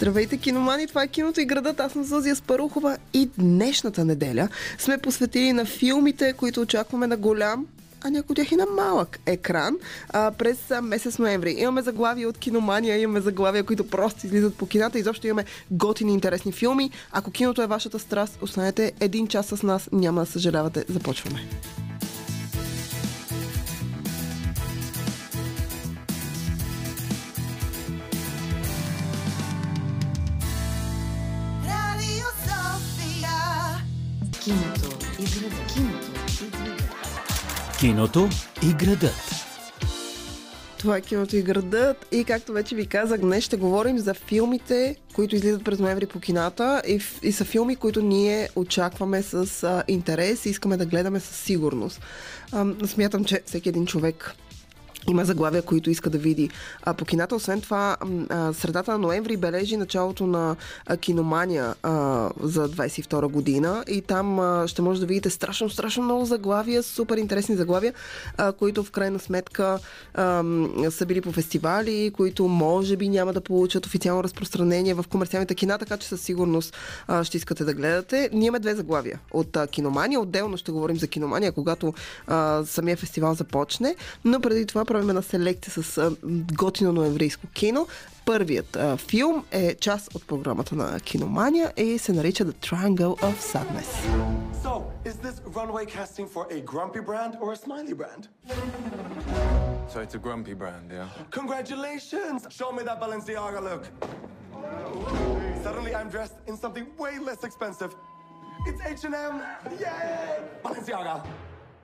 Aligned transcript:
Здравейте, 0.00 0.36
киномани! 0.36 0.86
Това 0.86 1.02
е 1.02 1.08
киното 1.08 1.40
и 1.40 1.44
градът. 1.44 1.80
Аз 1.80 1.92
съм 1.92 2.04
Зузия 2.04 2.36
Спарухова 2.36 2.96
и 3.12 3.30
днешната 3.38 4.04
неделя 4.04 4.48
сме 4.78 4.98
посветили 4.98 5.52
на 5.52 5.64
филмите, 5.64 6.32
които 6.32 6.60
очакваме 6.60 7.06
на 7.06 7.16
голям 7.16 7.66
а 8.04 8.10
някои 8.10 8.32
от 8.32 8.36
тях 8.36 8.52
и 8.52 8.56
на 8.56 8.66
малък 8.66 9.18
екран 9.26 9.76
а, 10.08 10.30
през 10.30 10.70
а, 10.70 10.82
месец 10.82 11.18
ноември. 11.18 11.54
Имаме 11.58 11.82
заглавия 11.82 12.28
от 12.28 12.38
киномания, 12.38 13.00
имаме 13.00 13.20
заглавия, 13.20 13.64
които 13.64 13.88
просто 13.88 14.26
излизат 14.26 14.54
по 14.54 14.66
кината. 14.66 14.98
Изобщо 14.98 15.26
имаме 15.26 15.44
готини 15.70 16.12
интересни 16.12 16.52
филми. 16.52 16.90
Ако 17.12 17.30
киното 17.30 17.62
е 17.62 17.66
вашата 17.66 17.98
страст, 17.98 18.38
останете 18.42 18.92
един 19.00 19.26
час 19.26 19.46
с 19.46 19.62
нас. 19.62 19.88
Няма 19.92 20.20
да 20.20 20.26
съжалявате. 20.26 20.84
Започваме. 20.88 21.40
Киното 34.50 34.98
и 35.20 35.24
града. 35.24 35.56
Киното 35.68 36.18
и 36.36 36.50
града. 36.50 36.74
Киното 37.78 38.28
и 38.62 38.72
градът. 38.72 39.40
Това 40.78 40.96
е 40.96 41.00
киното 41.00 41.36
и 41.36 41.42
градът 41.42 42.06
и 42.12 42.24
както 42.24 42.52
вече 42.52 42.74
ви 42.74 42.86
казах, 42.86 43.20
днес 43.20 43.44
ще 43.44 43.56
говорим 43.56 43.98
за 43.98 44.14
филмите, 44.14 44.96
които 45.14 45.36
излизат 45.36 45.64
през 45.64 45.78
ноември 45.78 46.06
по 46.06 46.20
кината 46.20 46.82
и, 46.88 47.00
и 47.22 47.32
са 47.32 47.44
филми, 47.44 47.76
които 47.76 48.02
ние 48.02 48.48
очакваме 48.56 49.22
с 49.22 49.62
а, 49.62 49.82
интерес 49.88 50.46
и 50.46 50.50
искаме 50.50 50.76
да 50.76 50.86
гледаме 50.86 51.20
със 51.20 51.36
сигурност. 51.36 52.00
А, 52.52 52.66
смятам, 52.86 53.24
че 53.24 53.42
всеки 53.46 53.68
един 53.68 53.86
човек 53.86 54.34
има 55.08 55.24
заглавия, 55.24 55.62
които 55.62 55.90
иска 55.90 56.10
да 56.10 56.18
види 56.18 56.50
а, 56.82 56.94
по 56.94 57.04
кината. 57.04 57.34
Освен 57.34 57.60
това, 57.60 57.96
а, 58.28 58.52
средата 58.52 58.92
на 58.92 58.98
ноември 58.98 59.36
бележи 59.36 59.76
началото 59.76 60.26
на 60.26 60.56
а, 60.86 60.96
киномания 60.96 61.74
а, 61.82 62.28
за 62.42 62.68
22 62.68 63.28
година 63.28 63.84
и 63.88 64.00
там 64.00 64.40
а, 64.40 64.68
ще 64.68 64.82
може 64.82 65.00
да 65.00 65.06
видите 65.06 65.30
страшно, 65.30 65.70
страшно 65.70 66.02
много 66.02 66.24
заглавия, 66.24 66.82
супер 66.82 67.16
интересни 67.16 67.56
заглавия, 67.56 67.94
а, 68.36 68.52
които 68.52 68.84
в 68.84 68.90
крайна 68.90 69.18
сметка 69.18 69.78
а, 70.14 70.44
са 70.90 71.06
били 71.06 71.20
по 71.20 71.32
фестивали, 71.32 72.12
които 72.16 72.48
може 72.48 72.96
би 72.96 73.08
няма 73.08 73.32
да 73.32 73.40
получат 73.40 73.86
официално 73.86 74.24
разпространение 74.24 74.94
в 74.94 75.04
комерциалните 75.08 75.54
кина, 75.54 75.78
така 75.78 75.96
че 75.96 76.08
със 76.08 76.20
сигурност 76.20 76.76
а, 77.08 77.24
ще 77.24 77.36
искате 77.36 77.64
да 77.64 77.74
гледате. 77.74 78.30
Ние 78.32 78.46
имаме 78.46 78.58
две 78.58 78.74
заглавия 78.74 79.20
от 79.32 79.56
а, 79.56 79.66
киномания. 79.66 80.20
Отделно 80.20 80.56
ще 80.56 80.72
говорим 80.72 80.96
за 80.96 81.08
киномания, 81.08 81.52
когато 81.52 81.94
а, 82.26 82.62
самия 82.66 82.96
фестивал 82.96 83.34
започне, 83.34 83.96
но 84.24 84.40
преди 84.40 84.66
това 84.66 84.84
правим 84.89 85.09
една 85.09 85.21
селекция 85.21 85.83
с 85.83 85.97
а, 85.97 86.11
готино 86.53 86.93
ноемврийско 86.93 87.47
кино. 87.47 87.87
Първият 88.25 88.75
а, 88.75 88.97
филм 88.97 89.45
е 89.51 89.75
част 89.75 90.15
от 90.15 90.27
програмата 90.27 90.75
на 90.75 90.99
Киномания 90.99 91.73
и 91.77 91.97
се 91.97 92.13
нарича 92.13 92.45
The 92.45 92.53
Triangle 92.53 93.21
of 93.21 93.35
Sadness. 93.53 93.91
So, 94.63 94.83
is 95.09 95.15
this 95.25 95.35
runway 95.57 95.85
casting 95.85 96.27
for 96.35 96.43
a 96.55 96.59
grumpy 96.71 97.01
brand 97.09 97.33
or 97.41 97.53
a 97.53 97.57
smiley 97.65 97.95
brand? 98.01 98.23
So 99.91 99.99
it's 100.05 100.15
a 100.15 100.21
grumpy 100.25 100.55
brand, 100.61 100.91
yeah? 100.91 101.07
Congratulations! 101.39 102.39
Show 102.49 102.69
me 102.77 102.81
that 102.83 102.97
Balenciaga 102.99 103.61
look. 103.69 103.83
Suddenly 105.63 105.93
I'm 105.99 106.09
dressed 106.09 106.37
in 106.49 106.55
something 106.57 106.85
way 106.97 107.13
less 107.19 107.41
expensive. 107.43 107.91
It's 108.67 108.81
H&M! 108.81 109.35
Yay! 109.79 110.39
Balenciaga! 110.63 111.15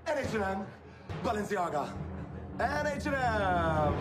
And 0.08 0.16
H&M! 0.28 0.59
Balenciaga! 1.23 1.84
And 2.59 2.89
H&M! 2.89 3.95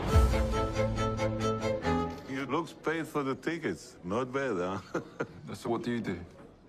You 2.30 2.46
looks 2.46 2.72
paid 2.72 3.06
for 3.06 3.22
the 3.24 3.36
tickets. 3.36 3.98
Not 4.04 4.32
bad, 4.32 4.58
huh? 4.58 5.02
So 5.54 5.70
what 5.70 5.84
do 5.84 5.92
you 5.92 6.00
do? 6.00 6.18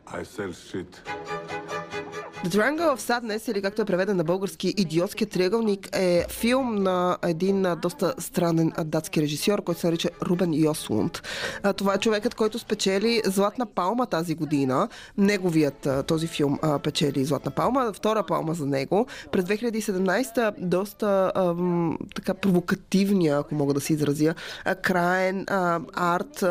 I 0.07 0.23
sell 0.23 0.53
shit. 0.53 1.01
The 2.45 2.49
Triangle 2.49 2.95
of 2.95 3.01
Sadness, 3.01 3.51
или 3.51 3.63
както 3.63 3.83
е 3.83 3.85
преведен 3.85 4.17
на 4.17 4.25
български 4.25 4.75
Идиотският 4.77 5.31
триъгълник, 5.31 5.89
е 5.97 6.25
филм 6.31 6.75
на 6.83 7.19
един 7.23 7.67
доста 7.83 8.15
странен 8.19 8.73
датски 8.85 9.23
режисьор, 9.23 9.63
който 9.63 9.81
се 9.81 9.87
нарича 9.87 10.09
Рубен 10.23 10.55
Йослунд. 10.55 11.23
Това 11.77 11.95
е 11.95 11.99
човекът, 11.99 12.35
който 12.35 12.59
спечели 12.59 13.23
Златна 13.25 13.67
палма 13.67 14.07
тази 14.07 14.35
година. 14.35 14.89
Неговият 15.19 15.89
този 16.07 16.27
филм 16.27 16.59
печели 16.83 17.25
Златна 17.25 17.51
палма, 17.51 17.93
втора 17.93 18.23
палма 18.23 18.55
за 18.55 18.67
него. 18.67 19.07
През 19.33 19.45
2017 19.45 20.55
доста 20.59 21.33
ам, 21.35 21.99
така 22.15 22.35
провокативния, 22.35 23.39
ако 23.39 23.55
мога 23.55 23.75
да 23.75 23.81
се 23.81 23.93
изразя, 23.93 24.35
краен 24.83 25.47
арт, 25.95 26.45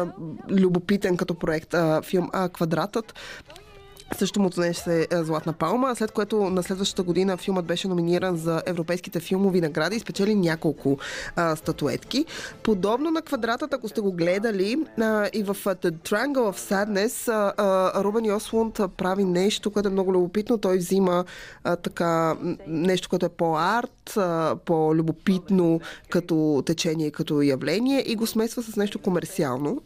любопитен 0.49 1.17
като 1.17 1.33
проект 1.33 1.73
а, 1.73 2.01
филм 2.01 2.29
а, 2.33 2.49
Квадратът. 2.49 3.13
Също 4.13 4.39
му 4.39 4.49
донесе 4.49 5.07
е, 5.11 5.23
Златна 5.23 5.53
палма, 5.53 5.95
след 5.95 6.11
което 6.11 6.49
на 6.49 6.63
следващата 6.63 7.03
година 7.03 7.37
филмът 7.37 7.65
беше 7.65 7.87
номиниран 7.87 8.37
за 8.37 8.61
европейските 8.65 9.19
филмови 9.19 9.61
награди 9.61 9.95
и 9.95 9.99
спечели 9.99 10.35
няколко 10.35 10.97
а, 11.35 11.55
статуетки. 11.55 12.25
Подобно 12.63 13.11
на 13.11 13.21
квадратът, 13.21 13.73
ако 13.73 13.89
сте 13.89 14.01
го 14.01 14.11
гледали, 14.11 14.77
а, 15.01 15.29
и 15.33 15.43
в 15.43 15.55
The 15.55 15.91
Triangle 15.91 16.51
of 16.51 16.57
Sadness, 16.57 17.31
а, 17.33 17.53
а, 17.57 18.03
Рубен 18.03 18.25
Йослунд 18.25 18.79
прави 18.97 19.23
нещо, 19.23 19.71
което 19.71 19.89
е 19.89 19.91
много 19.91 20.13
любопитно. 20.13 20.57
Той 20.57 20.77
взима 20.77 21.25
а, 21.63 21.75
така 21.75 22.35
нещо, 22.67 23.09
което 23.09 23.25
е 23.25 23.29
по-арт, 23.29 24.17
а, 24.17 24.55
по-любопитно 24.65 25.79
като 26.09 26.63
течение, 26.65 27.11
като 27.11 27.41
явление 27.41 28.03
и 28.07 28.15
го 28.15 28.27
смесва 28.27 28.63
с 28.63 28.75
нещо 28.75 28.99
комерциално. 28.99 29.81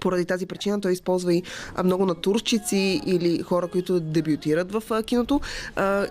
Поради 0.00 0.24
тази 0.24 0.46
причина 0.46 0.80
той 0.80 0.92
използва 0.92 1.34
и 1.34 1.42
много 1.84 2.06
натурщици 2.06 3.00
или 3.06 3.42
хора, 3.42 3.68
които 3.68 4.00
дебютират 4.00 4.72
в 4.72 5.02
киното 5.02 5.40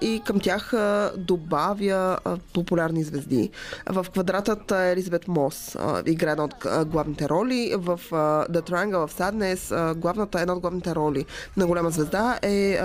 и 0.01 0.21
към 0.25 0.39
тях 0.39 0.73
добавя 1.17 2.17
популярни 2.53 3.03
звезди. 3.03 3.49
В 3.89 4.05
квадратът 4.13 4.71
Елизабет 4.71 5.27
Мос 5.27 5.75
а, 5.75 6.03
играе 6.05 6.31
една 6.31 6.43
от 6.43 6.87
главните 6.87 7.29
роли. 7.29 7.73
В 7.77 7.99
The 8.11 8.69
Triangle 8.69 9.07
of 9.07 9.19
Sadness 9.19 9.93
главната, 9.93 10.41
една 10.41 10.53
от 10.53 10.59
главните 10.59 10.95
роли 10.95 11.25
на 11.57 11.67
голяма 11.67 11.89
звезда 11.89 12.39
е 12.41 12.79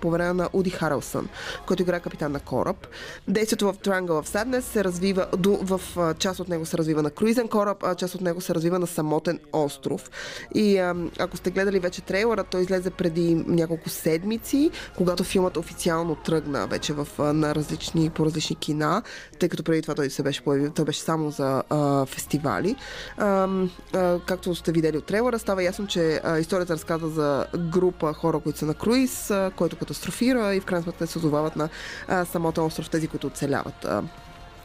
поверена 0.00 0.34
на 0.34 0.48
Уди 0.52 0.70
Харелсън, 0.70 1.28
който 1.66 1.82
играе 1.82 2.00
капитан 2.00 2.32
на 2.32 2.40
кораб. 2.40 2.86
Действието 3.28 3.66
в 3.66 3.74
Triangle 3.74 4.22
of 4.22 4.26
Sadness 4.26 4.60
се 4.60 4.84
развива, 4.84 5.26
в 5.62 5.80
част 6.18 6.40
от 6.40 6.48
него 6.48 6.66
се 6.66 6.78
развива 6.78 7.02
на 7.02 7.10
круизен 7.10 7.48
кораб, 7.48 7.82
а 7.82 7.94
част 7.94 8.14
от 8.14 8.20
него 8.20 8.40
се 8.40 8.54
развива 8.54 8.78
на 8.78 8.86
самотен 8.86 9.38
остров. 9.52 10.10
И 10.54 10.78
ако 11.18 11.36
сте 11.36 11.50
гледали 11.50 11.78
вече 11.78 12.00
трейлера, 12.00 12.44
той 12.44 12.60
излезе 12.60 12.90
преди 12.90 13.34
няколко 13.34 13.88
седмици, 13.88 14.70
когато 14.96 15.24
филмът 15.24 15.56
официално 15.56 16.14
тръгна 16.14 16.66
вече 16.66 16.92
в, 16.92 17.08
на 17.18 17.54
различни, 17.54 18.10
по 18.10 18.26
различни 18.26 18.56
кина, 18.56 19.02
тъй 19.38 19.48
като 19.48 19.62
преди 19.62 19.82
това 19.82 19.94
той 19.94 20.10
се 20.10 20.22
беше 20.22 20.44
появил, 20.44 20.70
той 20.70 20.84
беше 20.84 21.00
само 21.00 21.30
за 21.30 21.62
а, 21.70 22.06
фестивали. 22.06 22.76
А, 23.16 23.48
а, 23.94 24.20
както 24.26 24.54
сте 24.54 24.72
видели 24.72 24.98
от 24.98 25.04
трейлера, 25.04 25.38
става 25.38 25.62
ясно, 25.62 25.86
че 25.86 26.20
а, 26.24 26.38
историята 26.38 26.72
разказва 26.72 27.08
за 27.08 27.46
група 27.58 28.12
хора, 28.12 28.40
които 28.40 28.58
са 28.58 28.66
на 28.66 28.74
круиз, 28.74 29.30
а, 29.30 29.50
който 29.56 29.76
катастрофира 29.76 30.54
и 30.54 30.60
в 30.60 30.64
крайна 30.64 30.82
сметка 30.82 31.06
се 31.06 31.18
озовават 31.18 31.56
на 31.56 31.68
а, 32.08 32.24
самотен 32.24 32.64
остров, 32.64 32.90
тези, 32.90 33.08
които 33.08 33.26
оцеляват. 33.26 33.84
А, 33.84 34.02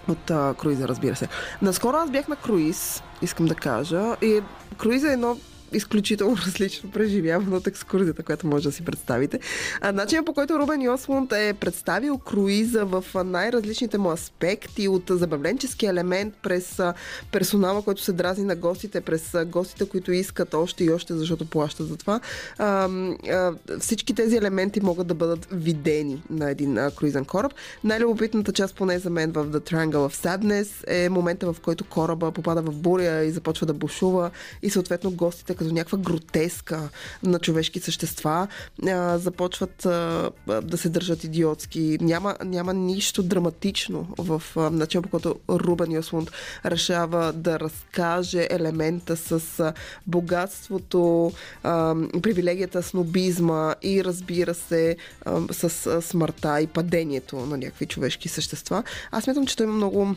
от 0.08 0.31
а, 0.31 0.53
круиза, 0.53 0.88
разбира 0.88 1.16
се. 1.16 1.28
Наскоро 1.62 1.97
аз 1.97 2.12
бях 2.12 2.28
на 2.28 2.35
круиз, 2.35 3.03
искам 3.22 3.46
да 3.46 3.56
кажа. 3.56 4.16
И 4.22 4.41
круиза 4.78 5.09
е 5.09 5.14
едно 5.14 5.38
изключително 5.74 6.38
различно 6.46 6.92
преживяване 6.92 7.56
от 7.56 7.68
екскурзията, 7.68 8.24
която 8.24 8.48
може 8.48 8.64
да 8.64 8.72
си 8.72 8.86
представите. 8.86 9.40
А, 9.81 9.92
начинът 9.92 10.26
по 10.26 10.34
който 10.34 10.59
Рубен 10.59 10.81
Йослунд 10.81 11.31
е 11.31 11.53
представил 11.53 12.18
круиза 12.18 12.86
в 12.86 13.06
най-различните 13.24 13.98
му 13.98 14.12
аспекти, 14.12 14.88
от 14.88 15.03
забавленчески 15.09 15.86
елемент 15.86 16.34
през 16.44 16.81
персонала, 17.31 17.81
който 17.81 18.02
се 18.02 18.14
дразни 18.14 18.44
на 18.44 18.56
гостите, 18.56 19.02
през 19.02 19.35
гостите, 19.46 19.90
които 19.90 20.12
искат 20.12 20.53
още 20.53 20.84
и 20.84 20.91
още, 20.91 21.14
защото 21.14 21.46
плащат 21.46 21.88
за 21.88 21.97
това. 21.97 22.20
А, 22.58 22.90
а, 23.29 23.53
всички 23.79 24.14
тези 24.14 24.38
елементи 24.38 24.82
могат 24.82 25.08
да 25.08 25.14
бъдат 25.14 25.47
видени 25.52 26.23
на 26.29 26.50
един 26.50 26.78
а, 26.78 26.91
круизен 26.91 27.26
кораб. 27.26 27.53
Най-любопитната 27.84 28.52
част, 28.52 28.76
поне 28.76 29.00
за 29.00 29.09
мен, 29.09 29.32
в 29.32 29.47
The 29.47 29.72
Triangle 29.72 30.09
of 30.09 30.26
Sadness 30.26 30.84
е 30.88 31.09
момента, 31.09 31.53
в 31.53 31.59
който 31.59 31.84
кораба 31.84 32.32
попада 32.32 32.62
в 32.62 32.76
буря 32.76 33.23
и 33.23 33.32
започва 33.32 33.66
да 33.67 33.73
бушува 33.73 34.32
и 34.62 34.70
съответно 34.70 35.12
гостите 35.12 35.54
като 35.55 35.73
някаква 35.73 35.97
гротеска 35.97 36.90
на 37.23 37.40
човешки 37.40 37.79
същества 37.79 38.47
а, 38.87 39.17
започват 39.17 39.85
а, 39.85 40.31
да 40.63 40.78
се 40.78 40.90
държат 40.90 41.23
идиотски. 41.23 41.97
Няма, 42.02 42.35
няма 42.43 42.73
нищо 42.73 43.23
драматично 43.23 44.07
в 44.17 44.43
а, 44.55 44.69
начина 44.69 45.02
по 45.02 45.09
който 45.09 45.35
Рубен 45.49 45.91
Йослунд 45.91 46.31
решава 46.66 47.34
да 47.34 47.59
разкаже 47.59 48.47
елемента 48.49 49.17
с 49.17 49.59
а, 49.59 49.73
богатството, 50.07 51.31
а, 51.63 51.96
привилегията, 52.22 52.84
снобизма 52.84 53.75
и 53.81 54.03
разбира 54.03 54.53
се 54.53 54.97
а, 55.25 55.41
с 55.52 55.87
а, 55.87 56.02
смъртта 56.02 56.61
и 56.61 56.67
падението 56.67 57.35
на 57.35 57.57
някакви 57.57 57.85
човешки 57.85 58.29
същества. 58.29 58.84
Аз 59.11 59.23
смятам, 59.23 59.47
че 59.47 59.57
той 59.57 59.66
има 59.66 59.75
много 59.75 60.16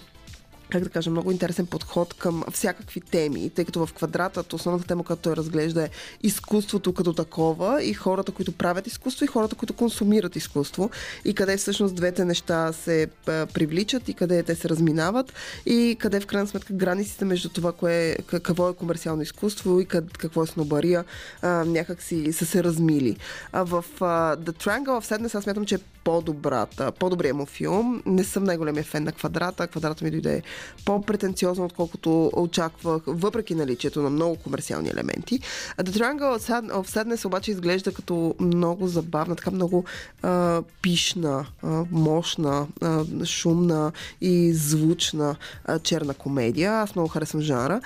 как 0.71 0.83
да 0.83 0.89
кажа, 0.89 1.11
много 1.11 1.31
интересен 1.33 1.67
подход 1.67 2.15
към 2.15 2.45
всякакви 2.53 3.01
теми, 3.01 3.51
тъй 3.51 3.65
като 3.65 3.87
в 3.87 3.93
квадратът 3.93 4.53
основната 4.53 4.87
тема, 4.87 5.05
която 5.05 5.23
той 5.23 5.37
разглежда 5.37 5.85
е 5.85 5.89
изкуството 6.23 6.93
като 6.93 7.13
такова 7.13 7.83
и 7.85 7.93
хората, 7.95 8.33
които 8.33 8.53
правят 8.53 8.87
изкуство 8.87 9.25
и 9.25 9.29
хората, 9.29 9.57
които 9.57 9.75
консумират 9.75 10.37
изкуство 10.37 10.91
и 11.25 11.35
къде 11.35 11.57
всъщност 11.57 11.95
двете 11.95 12.25
неща 12.25 12.73
се 12.73 13.07
привличат 13.27 14.09
и 14.09 14.15
къде 14.15 14.43
те 14.43 14.55
се 14.55 14.69
разминават 14.69 15.33
и 15.67 15.97
къде 15.99 16.21
в 16.21 16.27
крайна 16.27 16.49
сметка 16.49 16.73
границите 16.73 17.25
между 17.25 17.49
това, 17.49 17.73
кое, 17.73 18.17
какво 18.27 18.69
е 18.69 18.75
комерциално 18.75 19.23
изкуство 19.23 19.81
и 19.81 19.87
какво 19.87 20.43
е 20.43 20.47
снобария, 20.47 21.05
някак 21.43 22.03
си 22.03 22.33
са 22.33 22.47
се 22.47 22.65
размили. 22.65 23.17
А 23.53 23.63
в 23.63 23.85
The 24.01 24.53
Triangle 24.53 24.87
of 24.87 25.05
Sadness 25.05 25.35
аз 25.35 25.45
смятам, 25.45 25.65
че 25.65 25.75
е 25.75 25.79
по-добрата, 26.09 26.93
по-добрият 26.93 27.37
му 27.37 27.47
филм. 27.47 28.03
Не 28.07 28.25
съм 28.25 28.45
най-големия 28.45 28.85
фен 28.85 29.05
на 29.05 29.13
квадрата. 29.13 29.67
Квадрата 29.67 30.05
ми 30.05 30.11
дойде 30.11 30.43
по-претенциозно, 30.85 31.65
отколкото 31.65 32.31
очаквах, 32.37 33.03
въпреки 33.07 33.55
наличието 33.55 34.03
на 34.03 34.11
много 34.11 34.37
комерциални 34.37 34.89
елементи. 34.89 35.41
The 35.79 35.89
Triangle 35.89 36.39
of 36.73 36.89
Sadness 36.89 37.25
обаче 37.25 37.51
изглежда 37.51 37.93
като 37.93 38.35
много 38.41 38.87
забавна, 38.87 39.37
така 39.37 39.51
много 39.51 39.85
а, 40.23 40.63
пишна, 40.83 41.47
а, 41.63 41.85
мощна, 41.91 42.67
а, 42.81 43.05
шумна 43.25 43.93
и 44.21 44.53
звучна 44.53 45.37
а, 45.65 45.79
черна 45.79 46.15
комедия. 46.15 46.73
Аз 46.73 46.95
много 46.95 47.09
харесвам 47.09 47.43
жанра. 47.43 47.81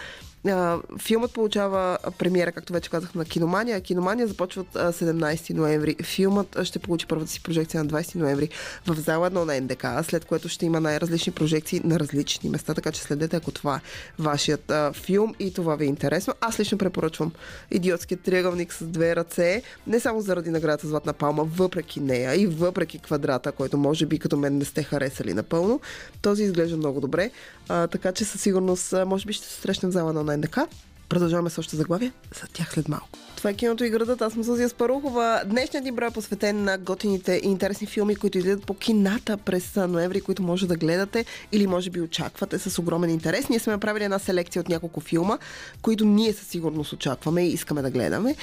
Филмът 0.99 1.33
получава 1.33 1.99
премиера, 2.19 2.53
както 2.53 2.73
вече 2.73 2.91
казах, 2.91 3.15
на 3.15 3.25
Киномания. 3.25 3.81
Киномания 3.81 4.27
започват 4.27 4.77
а, 4.77 4.93
17 4.93 5.55
ноември. 5.55 5.97
Филмът 6.03 6.59
ще 6.65 6.79
получи 6.79 7.07
първата 7.07 7.31
си 7.31 7.43
прожекция 7.43 7.85
на 7.85 7.91
20 7.91 8.15
ноември 8.15 8.49
в 8.87 8.95
зала 8.95 9.31
1 9.31 9.45
на 9.45 9.61
НДК, 9.61 10.09
след 10.09 10.25
което 10.25 10.49
ще 10.49 10.67
има 10.67 10.81
най-различни 10.81 11.33
прожекции 11.33 11.81
на 11.85 12.01
различни 12.01 12.51
места, 12.51 12.75
така 12.75 12.93
че 12.93 13.01
следете, 13.01 13.37
ако 13.37 13.51
това 13.51 13.77
е 13.77 13.81
вашият 14.19 14.71
а, 14.71 14.93
филм 14.93 15.35
и 15.39 15.55
това 15.55 15.77
ви 15.77 15.85
е 15.85 15.89
интересно. 15.89 16.35
Аз 16.41 16.61
лично 16.61 16.79
препоръчвам 16.79 17.33
Идиотският 17.71 18.21
триъгълник 18.21 18.73
с 18.73 18.85
две 18.85 19.17
ръце, 19.17 19.63
не 19.87 20.01
само 20.01 20.21
заради 20.21 20.51
наградата 20.51 20.89
Златна 20.89 21.13
палма, 21.13 21.45
въпреки 21.45 22.01
нея 22.01 22.41
и 22.41 22.47
въпреки 22.47 22.99
квадрата, 22.99 23.53
който 23.53 23.79
може 23.79 24.07
би 24.07 24.19
като 24.19 24.37
мен 24.37 24.59
не 24.59 24.65
сте 24.65 24.83
харесали 24.83 25.35
напълно. 25.35 25.81
Този 26.23 26.43
изглежда 26.43 26.77
много 26.77 27.01
добре, 27.01 27.31
а, 27.69 27.87
така 27.87 28.13
че 28.13 28.25
със 28.25 28.41
сигурност 28.41 28.95
може 29.07 29.27
би 29.27 29.33
ще 29.33 29.47
се 29.47 29.61
срещнем 29.61 29.91
в 29.91 29.93
зала 29.93 30.13
на 30.13 30.25
НДК. 30.37 30.69
Продължаваме 31.09 31.51
с 31.51 31.59
още 31.59 31.77
заглавия 31.77 32.13
за 32.41 32.47
тях 32.53 32.73
след 32.73 32.89
малко. 32.89 33.09
Това 33.37 33.51
е 33.51 33.55
киното 33.55 33.85
и 33.85 33.91
градът. 33.91 34.23
Аз 34.23 34.33
съм 34.33 34.45
Сузия 34.45 34.69
Спарухова. 34.69 35.43
Днешният 35.47 35.85
ни 35.85 35.93
брой 35.93 36.09
е 36.09 36.11
посветен 36.11 36.65
на 36.65 36.79
готините 36.79 37.41
и 37.45 37.47
интересни 37.47 37.87
филми, 37.87 38.17
които 38.17 38.39
излизат 38.39 38.67
по 38.67 38.75
кината 38.75 39.37
през 39.37 39.77
ноември, 39.77 40.21
които 40.21 40.43
може 40.43 40.67
да 40.67 40.77
гледате 40.77 41.25
или 41.53 41.67
може 41.67 41.91
би 41.91 42.01
очаквате 42.01 42.59
с 42.59 42.79
огромен 42.79 43.11
интерес. 43.11 43.49
Ние 43.49 43.59
сме 43.59 43.73
направили 43.73 44.05
една 44.05 44.19
селекция 44.19 44.61
от 44.61 44.69
няколко 44.69 45.01
филма, 45.01 45.39
които 45.83 46.05
ние 46.05 46.33
със 46.33 46.49
сигурност 46.49 46.93
очакваме 46.93 47.43
и 47.43 47.53
искаме 47.53 47.83
да 47.83 47.91
гледаме. 47.91 48.37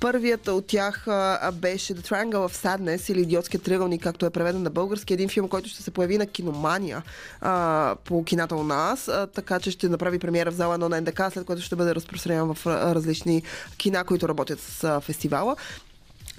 Първият 0.00 0.48
от 0.48 0.66
тях 0.66 1.04
беше 1.52 1.94
The 1.94 2.10
Triangle 2.10 2.48
of 2.48 2.64
Sadness 2.64 3.12
или 3.12 3.20
Идиотският 3.20 3.64
триъгълник, 3.64 4.02
както 4.02 4.26
е 4.26 4.30
преведен 4.30 4.62
на 4.62 4.70
български. 4.70 5.14
Един 5.14 5.28
филм, 5.28 5.48
който 5.48 5.68
ще 5.68 5.82
се 5.82 5.90
появи 5.90 6.18
на 6.18 6.26
киномания 6.26 7.02
по 8.04 8.24
кината 8.24 8.56
у 8.56 8.62
нас, 8.62 9.10
така 9.34 9.60
че 9.60 9.70
ще 9.70 9.88
направи 9.88 10.18
премиера 10.18 10.50
в 10.50 10.54
зала 10.54 10.78
1 10.78 10.88
на 10.88 11.00
НДК, 11.00 11.22
след 11.32 11.44
което 11.44 11.62
ще 11.62 11.76
бъде 11.76 11.94
разпространен 11.94 12.15
в 12.54 12.58
а, 12.66 12.94
различни 12.94 13.42
кина, 13.78 14.04
които 14.04 14.28
работят 14.28 14.60
с 14.60 15.00
фестивала. 15.00 15.56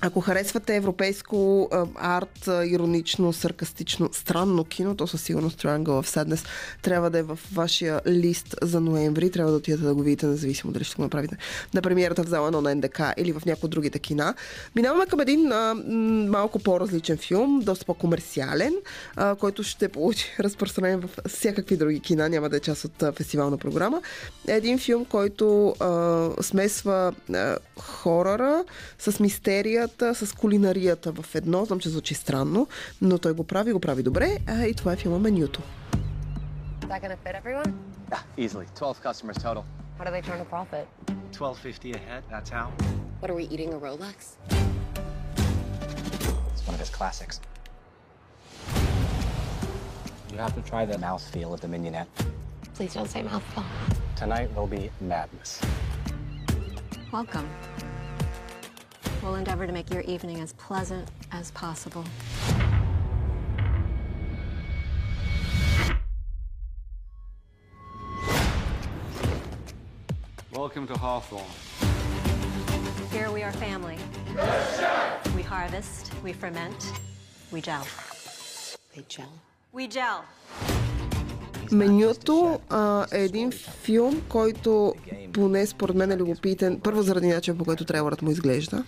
Ако 0.02 0.22
харесвате 0.22 0.76
европейско 0.76 1.70
арт, 1.96 2.48
иронично, 2.48 3.34
саркастично, 3.34 4.10
странно 4.14 4.64
кино, 4.64 4.96
то 4.96 5.08
със 5.08 5.22
сигурност 5.22 5.62
Triangle 5.62 5.88
of 5.88 6.08
Sadness 6.08 6.46
трябва 6.82 7.10
да 7.10 7.20
е 7.20 7.24
в 7.24 7.40
вашия 7.54 8.02
лист 8.08 8.56
за 8.62 8.82
ноември. 8.82 9.32
Трябва 9.32 9.52
да 9.52 9.58
отидете 9.58 9.84
да 9.84 9.96
го 9.96 10.02
видите, 10.02 10.26
независимо 10.26 10.74
дали 10.74 10.84
ще 10.84 10.96
го 10.96 11.02
направите 11.02 11.38
на 11.74 11.82
премиерата 11.82 12.24
в 12.24 12.28
зала 12.28 12.52
1 12.52 12.60
на 12.60 12.76
НДК 12.76 13.02
или 13.18 13.32
в 13.32 13.46
някои 13.46 13.70
другите 13.70 14.00
кина. 14.00 14.34
Минаваме 14.76 15.06
към 15.06 15.20
един 15.20 15.52
а, 15.52 15.74
малко 16.30 16.60
по-различен 16.60 17.18
филм, 17.18 17.60
доста 17.60 17.86
по-комерциален, 17.86 18.74
а, 19.16 19.36
който 19.36 19.64
ще 19.64 19.90
получи 19.90 20.36
разпространение 20.40 20.98
в 20.98 21.30
всякакви 21.30 21.78
други 21.78 22.00
кина, 22.00 22.30
няма 22.30 22.50
да 22.50 22.58
е 22.58 22.60
част 22.60 22.86
от 22.86 23.16
фестивална 23.16 23.58
програма. 23.58 24.02
Един 24.48 24.80
филм, 24.80 25.06
който 25.06 25.76
а, 25.80 26.30
смесва 26.42 27.14
а, 27.34 27.58
хорора 27.80 28.64
с 29.00 29.20
мистерията, 29.88 30.26
с 30.26 30.34
кулинарията 30.34 31.12
в 31.12 31.36
едно. 31.36 31.66
Знам, 31.66 31.80
че 31.80 31.90
звучи 31.90 32.14
странно, 32.14 32.68
но 33.02 33.18
той 33.18 33.34
го 33.34 33.44
прави, 33.44 33.74
го 33.74 33.80
прави 33.80 34.04
добре. 34.04 34.38
А, 34.48 34.66
и 34.66 34.74
това 34.74 34.94
е 34.94 34.96
филма 34.96 35.20
Менюто. 35.20 35.62
Is 36.82 36.90
that 36.90 37.02
gonna 37.02 37.18
fit 37.26 37.36
everyone? 37.44 37.74
Yeah, 38.12 38.46
easily. 38.46 38.66
12 38.80 39.02
customers 39.02 39.38
total. 39.48 39.64
How 39.98 40.04
do 40.06 40.12
they 40.12 40.22
turn 40.30 40.40
a 40.40 40.50
profit? 40.56 40.86
1250 41.32 41.92
a 41.92 41.98
head, 41.98 42.24
that's 42.32 42.50
how. 42.50 42.68
What 43.20 43.30
are 43.32 43.38
we 43.42 43.46
eating 43.54 43.70
a 43.74 43.80
Rolex? 43.86 44.18
It's 46.52 46.64
one 46.68 46.76
of 46.78 46.82
his 46.86 46.92
classics. 47.00 47.36
You 50.32 50.38
have 50.46 50.56
to 50.60 50.64
try 50.72 50.84
the 50.92 50.98
mouthfeel 51.08 51.50
of 51.56 51.60
the 51.64 51.70
mignonette. 51.74 52.10
Please 52.78 52.94
don't 52.98 53.12
say 53.16 53.22
mouthful. 53.32 53.64
Tonight 54.22 54.50
will 54.56 54.70
be 54.78 54.84
madness. 55.14 55.52
Welcome. 57.18 57.48
We'll 59.28 59.36
endeavor 59.36 59.68
to 59.68 59.74
make 59.74 59.92
your 59.94 60.04
evening 60.04 60.40
as 60.40 60.54
pleasant 60.54 61.06
as 61.34 61.52
possible. 61.52 62.06
Welcome 70.54 70.88
to 70.88 70.98
Hawthorne. 70.98 71.44
Here 73.12 73.30
we 73.30 73.44
are 73.44 73.52
family. 73.52 73.98
We 75.36 75.42
harvest, 75.42 76.14
we 76.24 76.32
ferment, 76.32 76.94
we 77.52 77.60
gel. 77.60 77.86
They 78.96 79.04
gel. 79.10 79.28
We 79.74 79.90
gel. 79.90 80.24
Менюто 81.72 82.60
а, 82.70 83.06
е 83.12 83.24
един 83.24 83.52
филм, 83.52 84.22
който 84.30 84.94
поне 85.34 85.66
според 85.66 85.96
мен 85.96 86.12
е 86.12 86.18
любопитен. 86.18 86.80
Първо 86.84 87.02
заради 87.02 87.28
начин 87.28 87.58
по 87.58 87.66
който 87.66 87.86
трейлърът 87.86 88.22
му 88.22 88.32
изглежда, 88.32 88.84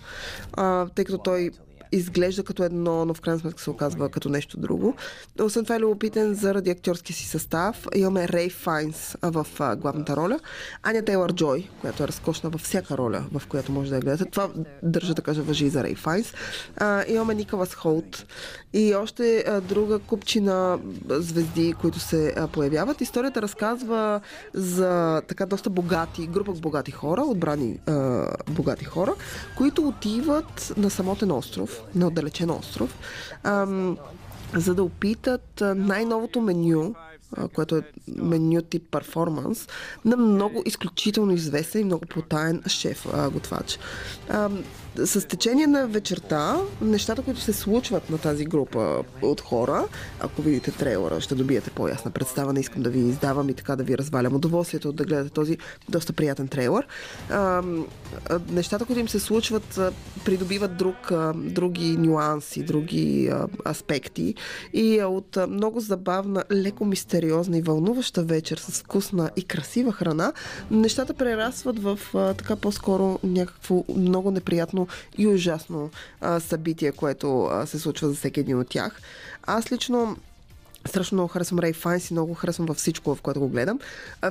а, 0.52 0.86
тъй 0.94 1.04
като 1.04 1.18
той 1.18 1.50
изглежда 1.92 2.42
като 2.42 2.64
едно, 2.64 3.04
но 3.04 3.14
в 3.14 3.20
крайна 3.20 3.40
сметка 3.40 3.62
се 3.62 3.70
оказва 3.70 4.08
като 4.08 4.28
нещо 4.28 4.60
друго. 4.60 4.94
Освен 5.40 5.64
това 5.64 5.76
е 5.76 5.80
любопитен 5.80 6.34
заради 6.34 6.70
актьорския 6.70 7.16
си 7.16 7.26
състав. 7.26 7.86
Имаме 7.94 8.28
Рей 8.28 8.50
Файнс 8.50 9.16
в 9.22 9.46
главната 9.76 10.16
роля, 10.16 10.40
Аня 10.82 11.04
Тейлър 11.04 11.32
Джой, 11.32 11.68
която 11.80 12.02
е 12.02 12.08
разкошна 12.08 12.50
във 12.50 12.60
всяка 12.60 12.98
роля, 12.98 13.24
в 13.32 13.42
която 13.48 13.72
може 13.72 13.90
да 13.90 13.96
я 13.96 14.02
гледате. 14.02 14.24
Това 14.24 14.50
държа 14.82 15.14
да 15.14 15.22
кажа 15.22 15.42
въжи 15.42 15.66
и 15.66 15.70
за 15.70 15.84
Рей 15.84 15.94
Файнс. 15.94 16.34
Имаме 17.08 17.34
Николас 17.34 17.74
Холт 17.74 18.26
и 18.72 18.94
още 18.94 19.44
друга 19.68 19.98
купчина 19.98 20.78
звезди, 21.10 21.74
които 21.80 21.98
се 21.98 22.34
появяват. 22.52 23.00
Историята 23.00 23.42
разказва 23.42 24.20
за 24.54 25.22
така 25.28 25.46
доста 25.46 25.70
богати, 25.70 26.26
група 26.26 26.52
богати 26.52 26.90
хора, 26.90 27.22
отбрани 27.22 27.80
богати 28.50 28.84
хора, 28.84 29.14
които 29.56 29.88
отиват 29.88 30.72
на 30.76 30.90
самотен 30.90 31.30
остров, 31.30 31.79
на 31.94 32.06
отдалечен 32.06 32.50
остров, 32.50 32.98
ам, 33.44 33.98
за 34.54 34.74
да 34.74 34.82
опитат 34.82 35.62
най-новото 35.76 36.40
меню, 36.40 36.94
което 37.54 37.76
е 37.76 37.82
меню 38.16 38.62
тип 38.62 38.82
перформанс, 38.90 39.68
на 40.04 40.16
много 40.16 40.62
изключително 40.66 41.32
известен 41.32 41.80
и 41.80 41.84
много 41.84 42.06
потаен 42.06 42.62
шеф 42.66 43.06
а, 43.12 43.30
готвач. 43.30 43.78
Ам, 44.28 44.64
с 44.96 45.28
течение 45.28 45.66
на 45.66 45.86
вечерта, 45.86 46.60
нещата, 46.80 47.22
които 47.22 47.40
се 47.40 47.52
случват 47.52 48.10
на 48.10 48.18
тази 48.18 48.44
група 48.44 49.04
от 49.22 49.40
хора, 49.40 49.84
ако 50.20 50.42
видите 50.42 50.72
трейлера, 50.72 51.20
ще 51.20 51.34
добиете 51.34 51.70
по-ясна 51.70 52.10
представа. 52.10 52.52
Не 52.52 52.60
искам 52.60 52.82
да 52.82 52.90
ви 52.90 52.98
издавам 52.98 53.48
и 53.48 53.54
така 53.54 53.76
да 53.76 53.84
ви 53.84 53.98
развалям 53.98 54.34
удоволствието 54.34 54.92
да 54.92 55.04
гледате 55.04 55.30
този 55.30 55.58
доста 55.88 56.12
приятен 56.12 56.48
а, 57.30 57.62
нещата, 58.50 58.84
които 58.84 59.00
им 59.00 59.08
се 59.08 59.20
случват, 59.20 59.80
придобиват 60.24 60.76
друг, 60.76 61.12
други 61.34 61.96
нюанси, 61.96 62.62
други 62.62 63.32
аспекти 63.66 64.34
и 64.72 65.02
от 65.02 65.38
много 65.48 65.80
забавна, 65.80 66.44
леко 66.52 66.84
мистериозна 66.84 67.19
и 67.58 67.62
вълнуваща 67.62 68.22
вечер 68.22 68.58
с 68.58 68.80
вкусна 68.80 69.30
и 69.36 69.42
красива 69.42 69.92
храна, 69.92 70.32
нещата 70.70 71.14
прерастват 71.14 71.78
в 71.78 71.98
а, 72.14 72.34
така 72.34 72.56
по-скоро 72.56 73.18
някакво 73.24 73.84
много 73.96 74.30
неприятно 74.30 74.88
и 75.18 75.26
ужасно 75.26 75.90
а, 76.20 76.40
събитие, 76.40 76.92
което 76.92 77.44
а, 77.44 77.66
се 77.66 77.78
случва 77.78 78.08
за 78.08 78.14
всеки 78.14 78.40
един 78.40 78.58
от 78.58 78.68
тях. 78.68 79.00
Аз 79.42 79.72
лично 79.72 80.16
Страшно 80.86 81.16
много 81.16 81.28
харесвам 81.28 81.58
Рей 81.58 81.72
Файнс 81.72 82.10
и 82.10 82.14
много 82.14 82.34
харесвам 82.34 82.66
във 82.66 82.76
всичко, 82.76 83.14
в 83.14 83.22
което 83.22 83.40
го 83.40 83.48
гледам. 83.48 83.78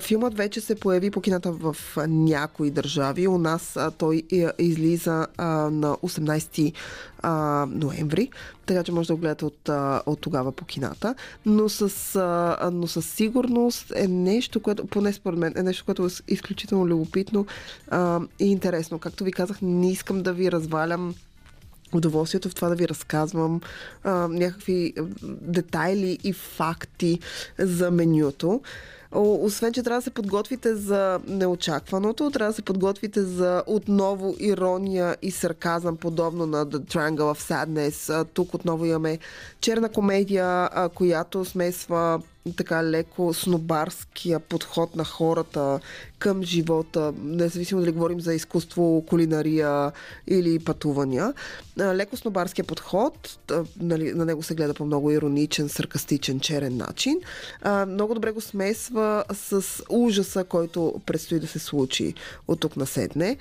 Филмът 0.01 0.37
вече 0.37 0.61
се 0.61 0.75
появи 0.75 1.11
по 1.11 1.21
кината 1.21 1.51
в 1.51 1.75
някои 2.07 2.71
държави. 2.71 3.27
У 3.27 3.37
нас 3.37 3.77
той 3.97 4.23
излиза 4.59 5.27
на 5.39 5.95
18 5.95 6.73
а, 7.21 7.65
ноември, 7.69 8.29
така 8.65 8.83
че 8.83 8.91
може 8.91 9.07
да 9.07 9.15
го 9.15 9.19
гледате 9.21 9.45
от, 9.45 9.69
от 10.05 10.21
тогава 10.21 10.51
по 10.51 10.65
кината. 10.65 11.15
Но 11.45 11.69
с, 11.69 12.69
но 12.73 12.87
със 12.87 13.09
сигурност 13.09 13.93
е 13.95 14.07
нещо, 14.07 14.59
което, 14.59 14.87
поне 14.87 15.13
според 15.13 15.39
мен, 15.39 15.53
е 15.57 15.63
нещо, 15.63 15.85
което 15.85 16.05
е 16.05 16.09
изключително 16.27 16.87
любопитно 16.87 17.45
и 18.39 18.51
интересно. 18.51 18.99
Както 18.99 19.23
ви 19.23 19.31
казах, 19.31 19.57
не 19.61 19.91
искам 19.91 20.23
да 20.23 20.33
ви 20.33 20.51
развалям 20.51 21.15
удоволствието 21.93 22.49
в 22.49 22.55
това 22.55 22.69
да 22.69 22.75
ви 22.75 22.87
разказвам 22.87 23.61
а, 24.03 24.27
някакви 24.27 24.93
детайли 25.41 26.17
и 26.23 26.33
факти 26.33 27.19
за 27.57 27.91
менюто. 27.91 28.61
Освен, 29.11 29.73
че 29.73 29.83
трябва 29.83 29.99
да 29.99 30.03
се 30.03 30.09
подготвите 30.09 30.75
за 30.75 31.19
неочакваното, 31.27 32.31
трябва 32.31 32.51
да 32.51 32.55
се 32.55 32.61
подготвите 32.61 33.21
за 33.21 33.63
отново 33.67 34.35
ирония 34.39 35.17
и 35.21 35.31
сарказъм, 35.31 35.97
подобно 35.97 36.45
на 36.45 36.65
The 36.65 36.77
Triangle 36.77 37.35
of 37.35 37.39
Sadness. 37.39 38.27
Тук 38.33 38.53
отново 38.53 38.85
имаме 38.85 39.19
черна 39.61 39.89
комедия, 39.89 40.69
която 40.95 41.45
смесва 41.45 42.21
така 42.57 42.83
леко 42.83 43.33
снобарския 43.33 44.39
подход 44.39 44.95
на 44.95 45.03
хората 45.03 45.79
към 46.19 46.43
живота, 46.43 47.13
независимо 47.23 47.81
дали 47.81 47.91
говорим 47.91 48.21
за 48.21 48.33
изкуство, 48.33 49.03
кулинария 49.07 49.91
или 50.27 50.59
пътувания. 50.59 51.33
Леко 51.79 52.17
снобарския 52.17 52.65
подход, 52.65 53.39
нали, 53.79 54.13
на 54.13 54.25
него 54.25 54.43
се 54.43 54.55
гледа 54.55 54.73
по 54.73 54.85
много 54.85 55.11
ироничен, 55.11 55.69
саркастичен, 55.69 56.39
черен 56.39 56.77
начин. 56.77 57.19
Много 57.87 58.13
добре 58.13 58.31
го 58.31 58.41
смесва 58.41 59.23
с 59.33 59.83
ужаса, 59.89 60.43
който 60.43 61.01
предстои 61.05 61.39
да 61.39 61.47
се 61.47 61.59
случи 61.59 62.13
от 62.47 62.59
тук 62.59 62.77
на 62.77 62.85
седне. 62.85 63.37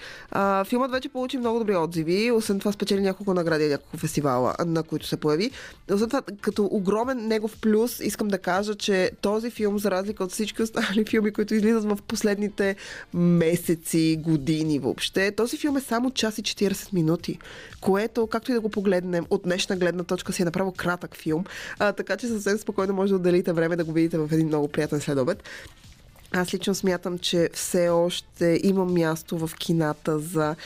Филмът 0.64 0.90
вече 0.90 1.08
получи 1.08 1.38
много 1.38 1.58
добри 1.58 1.76
отзиви, 1.76 2.30
освен 2.30 2.58
това 2.58 2.72
спечели 2.72 3.00
няколко 3.00 3.34
награди 3.34 3.68
няколко 3.68 3.96
фестивала, 3.96 4.54
на 4.66 4.82
които 4.82 5.06
се 5.06 5.16
появи. 5.16 5.50
Освен 5.92 6.08
това, 6.08 6.22
като 6.40 6.68
огромен 6.70 7.26
негов 7.26 7.56
плюс, 7.60 8.00
искам 8.00 8.28
да 8.28 8.38
кажа, 8.38 8.74
че 8.74 8.87
този 9.20 9.50
филм, 9.50 9.78
за 9.78 9.90
разлика 9.90 10.24
от 10.24 10.32
всички 10.32 10.62
останали 10.62 11.04
филми, 11.04 11.32
които 11.32 11.54
излизат 11.54 11.84
в 11.84 11.98
последните 12.06 12.76
месеци, 13.14 14.18
години 14.20 14.78
въобще, 14.78 15.30
този 15.30 15.56
филм 15.56 15.76
е 15.76 15.80
само 15.80 16.10
час 16.10 16.38
и 16.38 16.42
40 16.42 16.92
минути, 16.92 17.38
което, 17.80 18.26
както 18.26 18.50
и 18.50 18.54
да 18.54 18.60
го 18.60 18.68
погледнем, 18.68 19.26
от 19.30 19.42
днешна 19.42 19.76
гледна 19.76 20.04
точка 20.04 20.32
си 20.32 20.42
е 20.42 20.44
направо 20.44 20.72
кратък 20.72 21.16
филм, 21.16 21.44
а, 21.78 21.92
така 21.92 22.16
че 22.16 22.26
съвсем 22.26 22.58
спокойно 22.58 22.94
може 22.94 23.10
да 23.10 23.16
отделите 23.16 23.52
време 23.52 23.76
да 23.76 23.84
го 23.84 23.92
видите 23.92 24.18
в 24.18 24.28
един 24.32 24.46
много 24.46 24.68
приятен 24.68 25.00
следобед. 25.00 25.42
Аз 26.32 26.54
лично 26.54 26.74
смятам, 26.74 27.18
че 27.18 27.48
все 27.54 27.88
още 27.88 28.60
има 28.62 28.84
място 28.84 29.38
в 29.38 29.50
кината 29.58 30.18
за 30.18 30.56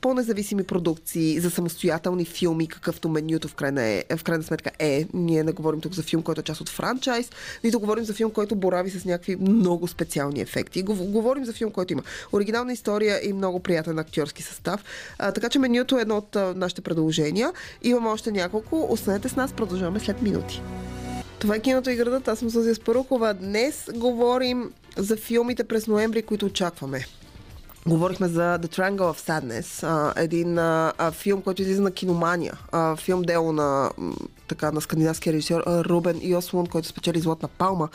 по-независими 0.00 0.62
продукции, 0.62 1.40
за 1.40 1.50
самостоятелни 1.50 2.24
филми, 2.24 2.68
какъвто 2.68 3.08
менюто 3.08 3.48
в 3.48 3.54
крайна, 3.54 3.82
е, 3.82 4.04
в 4.16 4.24
крайна 4.24 4.44
сметка 4.44 4.70
е. 4.78 5.06
Ние 5.14 5.44
не 5.44 5.52
говорим 5.52 5.80
тук 5.80 5.94
за 5.94 6.02
филм, 6.02 6.22
който 6.22 6.40
е 6.40 6.44
част 6.44 6.60
от 6.60 6.68
франчайз, 6.68 7.30
нито 7.64 7.80
говорим 7.80 8.04
за 8.04 8.14
филм, 8.14 8.30
който 8.30 8.56
борави 8.56 8.90
с 8.90 9.04
някакви 9.04 9.36
много 9.36 9.88
специални 9.88 10.40
ефекти. 10.40 10.84
Гов- 10.84 11.10
Говорим 11.10 11.44
за 11.44 11.52
филм, 11.52 11.70
който 11.70 11.92
има 11.92 12.02
оригинална 12.32 12.72
история 12.72 13.20
и 13.28 13.32
много 13.32 13.60
приятен 13.60 13.98
актьорски 13.98 14.42
състав. 14.42 14.84
А, 15.18 15.32
така 15.32 15.48
че 15.48 15.58
менюто 15.58 15.98
е 15.98 16.02
едно 16.02 16.16
от 16.16 16.36
а, 16.36 16.54
нашите 16.56 16.80
предложения. 16.80 17.52
Имаме 17.82 18.08
още 18.08 18.32
няколко. 18.32 18.86
Останете 18.90 19.28
с 19.28 19.36
нас, 19.36 19.52
продължаваме 19.52 20.00
след 20.00 20.22
минути. 20.22 20.62
Това 21.38 21.56
е 21.56 21.60
киното 21.60 21.90
и 21.90 21.96
градът. 21.96 22.28
Аз 22.28 22.38
съм 22.38 22.48
Зузия 22.50 22.74
Спарухова. 22.74 23.34
Днес 23.34 23.88
говорим 23.94 24.70
за 24.96 25.16
филмите 25.16 25.64
през 25.64 25.86
ноември, 25.86 26.22
които 26.22 26.46
очакваме. 26.46 27.06
Говорихме 27.86 28.28
за 28.28 28.58
The 28.58 28.66
Triangle 28.66 28.98
of 28.98 29.18
Sadness, 29.28 30.12
един 30.22 30.58
а, 30.58 30.92
филм, 31.12 31.42
който 31.42 31.62
излиза 31.62 31.82
на 31.82 31.90
киномания. 31.90 32.58
А, 32.72 32.96
филм 32.96 33.22
дело 33.22 33.52
на, 33.52 33.90
така, 34.50 34.72
на 34.72 34.80
скандинавския 34.80 35.32
режисьор 35.32 35.62
Рубен 35.66 36.20
Йослун, 36.22 36.66
който 36.66 36.88
спечели 36.88 37.20
Златна 37.20 37.48
палма 37.48 37.88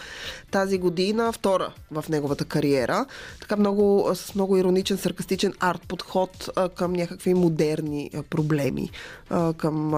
тази 0.51 0.77
година, 0.77 1.31
втора 1.31 1.74
в 1.91 2.05
неговата 2.09 2.45
кариера. 2.45 3.05
Така 3.41 3.55
много, 3.55 4.12
с 4.15 4.35
много 4.35 4.57
ироничен, 4.57 4.97
саркастичен 4.97 5.53
арт 5.59 5.81
подход 5.88 6.50
към 6.75 6.93
някакви 6.93 7.33
модерни 7.33 8.12
проблеми, 8.29 8.89
към, 9.57 9.93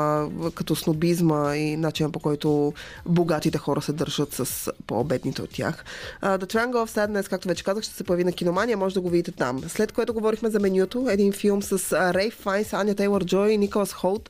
като 0.55 0.75
снобизма 0.75 1.55
и 1.55 1.77
начина 1.77 2.11
по 2.11 2.19
който 2.19 2.73
богатите 3.05 3.57
хора 3.57 3.81
се 3.81 3.93
държат 3.93 4.33
с 4.33 4.71
по-бедните 4.87 5.41
от 5.41 5.49
тях. 5.49 5.83
The 6.23 6.45
Triangle 6.53 6.85
of 6.85 6.89
Sadness, 6.89 7.29
както 7.29 7.47
вече 7.47 7.63
казах, 7.63 7.83
ще 7.83 7.93
се 7.93 8.03
появи 8.03 8.23
на 8.23 8.31
киномания, 8.31 8.77
може 8.77 8.95
да 8.95 9.01
го 9.01 9.09
видите 9.09 9.31
там. 9.31 9.61
След 9.67 9.91
което 9.91 10.13
говорихме 10.13 10.49
за 10.49 10.59
менюто, 10.59 11.07
един 11.09 11.33
филм 11.33 11.61
с 11.61 11.93
Рей 12.13 12.31
Файнс, 12.31 12.73
Аня 12.73 12.95
Тейлор 12.95 13.25
Джой 13.25 13.51
и 13.51 13.57
Николас 13.57 13.93
Холт, 13.93 14.29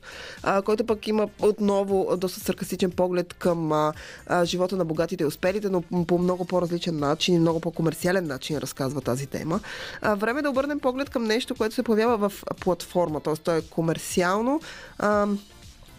който 0.64 0.86
пък 0.86 1.08
има 1.08 1.28
отново 1.40 2.17
доста 2.18 2.40
саркастичен 2.40 2.90
поглед 2.90 3.34
към 3.34 3.72
а, 3.72 3.92
а, 4.26 4.44
живота 4.44 4.76
на 4.76 4.84
богатите 4.84 5.24
и 5.24 5.26
успелите, 5.26 5.68
но 5.68 5.82
по 6.06 6.18
много 6.18 6.44
по-различен 6.44 6.98
начин 6.98 7.34
и 7.34 7.38
много 7.38 7.60
по-комерциален 7.60 8.26
начин 8.26 8.58
разказва 8.58 9.00
тази 9.00 9.26
тема. 9.26 9.60
А, 10.02 10.14
време 10.14 10.38
е 10.38 10.42
да 10.42 10.50
обърнем 10.50 10.80
поглед 10.80 11.10
към 11.10 11.24
нещо, 11.24 11.54
което 11.54 11.74
се 11.74 11.82
появява 11.82 12.28
в 12.28 12.42
платформа, 12.60 13.20
т.е. 13.20 13.34
то 13.34 13.56
е 13.56 13.62
комерциално. 13.62 14.60
А, 14.98 15.26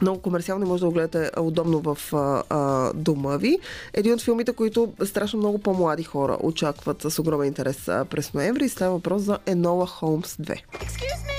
много 0.01 0.21
комерциално 0.21 0.65
може 0.65 0.79
да 0.79 0.85
го 0.85 0.93
гледате 0.93 1.31
удобно 1.39 1.79
в 1.79 2.13
а, 2.13 2.43
а, 2.49 2.93
дома 2.93 3.37
ви. 3.37 3.59
Един 3.93 4.13
от 4.13 4.21
филмите, 4.21 4.53
които 4.53 4.93
страшно 5.05 5.39
много 5.39 5.59
по-млади 5.59 6.03
хора 6.03 6.37
очакват 6.41 7.01
с 7.01 7.19
огромен 7.19 7.47
интерес 7.47 7.87
а, 7.87 8.05
през 8.05 8.33
ноември, 8.33 8.69
става 8.69 8.91
въпрос 8.91 9.21
за 9.21 9.37
Енола 9.45 9.87
Холмс 9.87 10.35
2. 10.35 10.45
Excuse 10.49 11.23
me! 11.27 11.38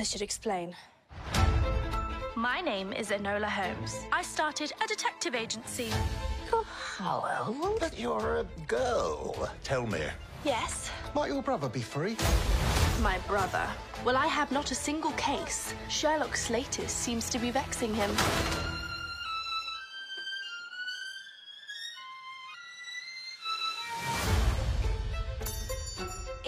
I 0.00 0.02
should 0.02 0.22
explain. 0.22 0.74
My 2.34 2.62
name 2.62 2.90
is 2.94 3.10
Enola 3.10 3.44
Holmes. 3.50 4.06
I 4.10 4.22
started 4.22 4.72
a 4.82 4.86
detective 4.88 5.34
agency. 5.34 5.90
Well, 6.98 7.76
but 7.78 7.98
you're 7.98 8.36
a 8.38 8.44
girl. 8.66 9.36
Tell 9.62 9.86
me, 9.86 10.00
Yes, 10.42 10.90
might 11.14 11.28
your 11.28 11.42
brother 11.42 11.68
be 11.68 11.82
free? 11.82 12.16
my 13.02 13.18
brother. 13.28 13.66
Well, 14.02 14.16
I 14.16 14.26
have 14.26 14.50
not 14.50 14.70
a 14.70 14.74
single 14.74 15.12
case. 15.12 15.74
Sherlock 15.90 16.34
Slatus 16.34 16.88
seems 16.88 17.28
to 17.28 17.38
be 17.38 17.50
vexing 17.50 17.92
him. 17.94 18.10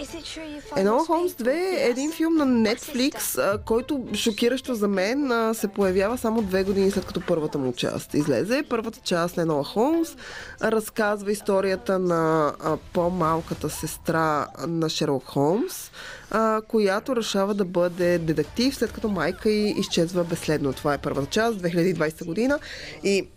This 0.03 1.05
Холмс 1.05 1.33
2 1.33 1.49
е 1.49 1.89
един 1.89 2.11
филм 2.11 2.35
на 2.35 2.45
Netflix, 2.45 3.39
който 3.65 4.05
шокиращо 4.13 4.75
за 4.75 4.87
мен 4.87 5.31
се 5.53 5.67
появява 5.67 6.17
само 6.17 6.41
две 6.41 6.63
години 6.63 6.91
след 6.91 7.05
като 7.05 7.21
първата 7.27 7.57
му 7.57 7.73
част 7.73 8.13
излезе. 8.13 8.63
Първата 8.69 8.99
част 8.99 9.37
на 9.37 9.43
Енола 9.43 9.63
Холмс 9.63 10.15
разказва 10.61 11.31
историята 11.31 11.99
на 11.99 12.53
по-малката 12.93 13.69
сестра 13.69 14.47
на 14.67 14.89
Шерлок 14.89 15.23
Холмс, 15.25 15.91
която 16.67 17.15
решава 17.15 17.53
да 17.53 17.65
бъде 17.65 18.17
детектив, 18.17 18.75
след 18.75 18.91
като 18.91 19.09
майка 19.09 19.49
й 19.49 19.75
изчезва 19.77 20.23
безследно. 20.23 20.73
Това 20.73 20.93
е 20.93 20.97
първата 20.97 21.29
част, 21.29 21.57
2020 21.59 22.25
година. 22.25 22.59
И 23.03 23.27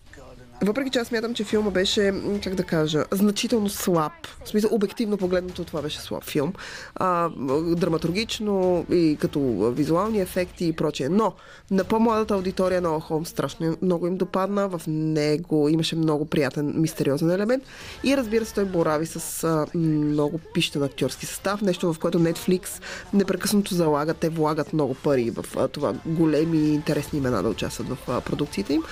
въпреки 0.63 0.91
че 0.91 0.99
аз 0.99 1.09
смятам, 1.09 1.35
че 1.35 1.45
филма 1.45 1.71
беше, 1.71 2.15
как 2.45 2.55
да 2.55 2.63
кажа, 2.63 3.05
значително 3.11 3.69
слаб. 3.69 4.13
В 4.45 4.49
смисъл, 4.49 4.71
обективно 4.73 5.17
погледнато, 5.17 5.65
това 5.65 5.83
беше 5.83 6.01
слаб 6.01 6.25
филм. 6.25 6.53
А, 6.95 7.29
драматургично 7.77 8.87
и 8.91 9.17
като 9.21 9.41
визуални 9.77 10.21
ефекти 10.21 10.67
и 10.67 10.73
прочее. 10.73 11.09
Но 11.09 11.33
на 11.71 11.85
по-младата 11.85 12.35
аудитория 12.35 12.81
на 12.81 13.01
Холмс 13.01 13.29
страшно 13.29 13.67
им- 13.67 13.77
много 13.83 14.07
им 14.07 14.17
допадна. 14.17 14.69
В 14.69 14.81
него 14.87 15.69
имаше 15.69 15.97
много 15.97 16.25
приятен, 16.25 16.75
мистериозен 16.77 17.31
елемент. 17.31 17.65
И 18.05 18.17
разбира 18.17 18.45
се, 18.45 18.55
той 18.55 18.65
борави 18.65 19.07
с 19.07 19.45
а, 19.45 19.67
много 19.79 20.41
пищен 20.55 20.83
актьорски 20.83 21.27
състав. 21.27 21.61
Нещо, 21.63 21.93
в 21.93 21.99
което 21.99 22.21
Netflix 22.21 22.69
непрекъснато 23.15 23.75
залагат. 23.75 24.17
Те 24.17 24.29
влагат 24.29 24.73
много 24.73 24.95
пари 24.95 25.31
в 25.31 25.45
а, 25.57 25.69
това 25.69 25.95
големи 26.07 26.75
интересни 26.75 27.19
имена 27.19 27.43
да 27.43 27.49
участват 27.49 27.89
в 27.89 27.99
а, 28.09 28.21
продукциите 28.21 28.75
им. 28.75 28.83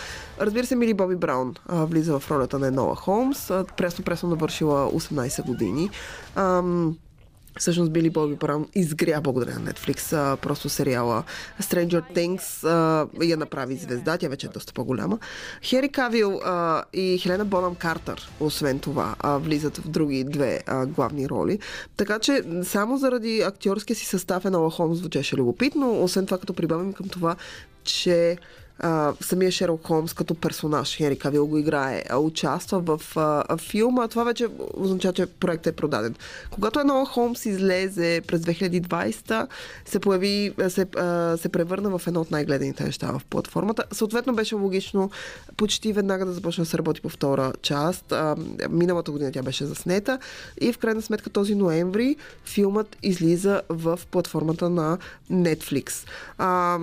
Разбира 0.41 0.67
се, 0.67 0.77
Мили 0.77 0.95
Боби 0.95 1.17
Браун 1.17 1.55
а, 1.67 1.85
влиза 1.85 2.19
в 2.19 2.31
ролята 2.31 2.59
на 2.59 2.67
Енола 2.67 2.95
Холмс. 2.95 3.49
Пресно-пресно 3.77 4.29
навършила 4.29 4.91
18 4.93 5.47
години. 5.47 5.91
Ам, 6.35 6.97
Всъщност 7.59 7.93
Били 7.93 8.11
Боби 8.11 8.35
Браун 8.35 8.67
изгря 8.75 9.21
благодаря 9.21 9.59
на 9.59 9.73
Netflix. 9.73 10.13
А, 10.13 10.37
просто 10.37 10.69
сериала 10.69 11.23
Stranger 11.63 12.03
Things 12.15 12.69
а, 12.69 13.09
я 13.25 13.37
направи 13.37 13.77
звезда. 13.77 14.19
Тя 14.19 14.29
вече 14.29 14.47
е 14.47 14.51
доста 14.51 14.73
по-голяма. 14.73 15.19
Хери 15.63 15.89
Кавил 15.89 16.41
а, 16.45 16.85
и 16.93 17.19
Хелена 17.19 17.45
Бонам 17.45 17.75
Картер, 17.75 18.31
освен 18.41 18.79
това, 18.79 19.15
а, 19.19 19.39
влизат 19.39 19.77
в 19.77 19.89
други 19.89 20.25
две 20.25 20.63
а, 20.67 20.87
главни 20.87 21.29
роли. 21.29 21.59
Така 21.97 22.19
че 22.19 22.43
само 22.63 22.97
заради 22.97 23.41
актьорския 23.41 23.97
си 23.97 24.07
състав 24.07 24.45
Енола 24.45 24.71
Холмс 24.71 24.99
звучеше 24.99 25.37
любопитно. 25.37 26.05
Освен 26.05 26.27
това, 26.27 26.39
като 26.39 26.55
прибавим 26.55 26.93
към 26.93 27.09
това, 27.09 27.37
че 27.85 28.39
самия 29.21 29.51
Шерлок 29.51 29.87
Холмс 29.87 30.15
като 30.15 30.35
персонаж, 30.35 30.97
Хенри 30.97 31.19
Кавил 31.19 31.47
го 31.47 31.59
играе, 31.59 32.05
участва 32.17 32.81
в 32.81 33.17
а, 33.17 33.57
филма, 33.57 34.09
това 34.09 34.25
вече 34.25 34.47
означава, 34.75 35.13
че 35.15 35.27
проектът 35.27 35.73
е 35.73 35.77
продаден. 35.77 36.15
Когато 36.51 36.81
Енола 36.81 37.07
Холмс 37.07 37.47
излезе 37.47 38.21
през 38.27 38.41
2020, 38.41 39.47
се 39.85 39.99
появи, 40.01 40.55
се, 40.69 40.87
а, 40.97 41.37
се 41.37 41.49
превърна 41.49 41.99
в 41.99 42.07
едно 42.07 42.21
от 42.21 42.31
най-гледаните 42.31 42.85
неща 42.85 43.13
в 43.13 43.23
платформата. 43.31 43.85
Съответно 43.93 44.35
беше 44.35 44.55
логично 44.55 45.11
почти 45.57 45.93
веднага 45.93 46.27
да 46.27 46.33
започне 46.33 46.63
да 46.65 46.71
се 46.71 46.79
работи 46.79 47.01
по 47.01 47.09
втора 47.09 47.53
част. 47.63 48.13
А, 48.13 48.37
миналата 48.71 49.11
година 49.11 49.33
тя 49.33 49.43
беше 49.43 49.67
заснета 49.67 50.19
и 50.61 50.73
в 50.73 50.79
крайна 50.79 51.03
сметка 51.03 51.31
този 51.31 51.55
ноември 51.55 52.17
филмът 52.45 52.97
излиза 53.03 53.63
в 53.69 54.01
платформата 54.11 54.71
на 54.71 54.99
Netflix. 55.33 56.07
А, 56.39 56.79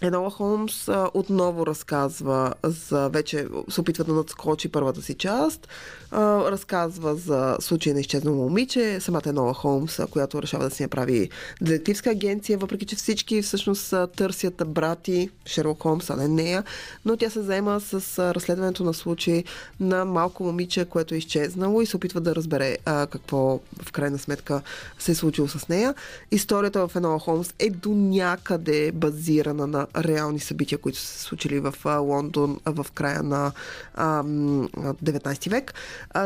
Енола 0.00 0.30
Холмс 0.30 0.88
а, 0.88 1.10
отново 1.14 1.66
разказва 1.66 2.54
за 2.64 3.08
вече 3.08 3.46
се 3.70 3.80
опитва 3.80 4.04
да 4.04 4.12
надскочи 4.12 4.68
първата 4.68 5.02
си 5.02 5.14
част. 5.14 5.68
А, 6.10 6.50
разказва 6.50 7.16
за 7.16 7.56
случай 7.60 7.92
на 7.92 8.00
изчезнало 8.00 8.36
момиче, 8.36 9.00
самата 9.00 9.22
Енола 9.26 9.54
Холмс, 9.54 10.00
която 10.10 10.42
решава 10.42 10.64
да 10.64 10.70
си 10.70 10.82
направи 10.82 11.30
детективска 11.60 12.10
агенция, 12.10 12.58
въпреки 12.58 12.86
че 12.86 12.96
всички 12.96 13.42
всъщност 13.42 13.94
търсят 14.16 14.62
брати 14.66 15.30
Шерлок 15.46 15.82
Холмс, 15.82 16.10
а 16.10 16.16
не 16.16 16.28
нея, 16.28 16.64
но 17.04 17.16
тя 17.16 17.30
се 17.30 17.42
заема 17.42 17.80
с 17.80 18.18
разследването 18.34 18.84
на 18.84 18.94
случай 18.94 19.44
на 19.80 20.04
малко 20.04 20.44
момиче, 20.44 20.84
което 20.84 21.14
е 21.14 21.18
изчезнало 21.18 21.82
и 21.82 21.86
се 21.86 21.96
опитва 21.96 22.20
да 22.20 22.34
разбере 22.34 22.76
а, 22.84 23.06
какво 23.06 23.60
в 23.82 23.92
крайна 23.92 24.18
сметка 24.18 24.62
се 24.98 25.12
е 25.12 25.14
случило 25.14 25.48
с 25.48 25.68
нея. 25.68 25.94
Историята 26.30 26.88
в 26.88 26.96
Енола 26.96 27.18
Холмс 27.18 27.54
е 27.58 27.70
до 27.70 27.90
някъде 27.90 28.92
базирана 28.92 29.66
на 29.66 29.87
реални 29.96 30.40
събития, 30.40 30.78
които 30.78 30.98
са 30.98 31.06
се 31.06 31.22
случили 31.22 31.60
в 31.60 31.74
Лондон 32.00 32.60
в 32.66 32.86
края 32.94 33.22
на 33.22 33.52
а, 33.94 34.22
м, 34.22 34.68
а, 34.76 34.94
19 34.94 35.50
век. 35.50 35.74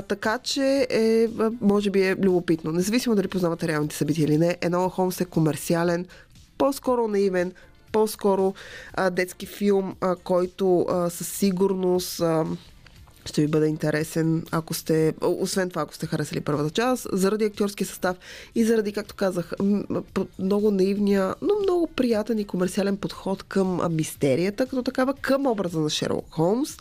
Така 0.08 0.38
че 0.38 0.86
е, 0.90 1.28
може 1.60 1.90
би 1.90 2.02
е 2.02 2.16
любопитно. 2.16 2.72
Независимо 2.72 3.14
дали 3.14 3.28
познавате 3.28 3.68
реалните 3.68 3.96
събития 3.96 4.24
или 4.24 4.38
не, 4.38 4.56
Енола 4.60 4.88
Холмс 4.88 5.20
е 5.20 5.24
комерциален, 5.24 6.06
по-скоро 6.58 7.08
наивен, 7.08 7.52
по-скоро 7.92 8.54
а, 8.94 9.10
детски 9.10 9.46
филм, 9.46 9.96
а, 10.00 10.16
който 10.16 10.86
а, 10.90 11.10
със 11.10 11.28
сигурност 11.28 12.20
а, 12.20 12.44
ще 13.24 13.40
ви 13.40 13.48
бъде 13.48 13.66
интересен, 13.66 14.44
ако 14.50 14.74
сте, 14.74 15.14
освен 15.20 15.70
това, 15.70 15.82
ако 15.82 15.94
сте 15.94 16.06
харесали 16.06 16.40
първата 16.40 16.70
част, 16.70 17.06
заради 17.12 17.44
актьорския 17.44 17.86
състав 17.86 18.16
и 18.54 18.64
заради, 18.64 18.92
както 18.92 19.14
казах, 19.14 19.52
много 20.38 20.70
наивния, 20.70 21.34
но 21.42 21.54
много 21.62 21.86
приятен 21.86 22.38
и 22.38 22.44
комерциален 22.44 22.96
подход 22.96 23.42
към 23.42 23.80
мистерията, 23.90 24.66
като 24.66 24.82
такава 24.82 25.14
към 25.14 25.46
образа 25.46 25.80
на 25.80 25.90
Шерлок 25.90 26.26
Холмс 26.30 26.76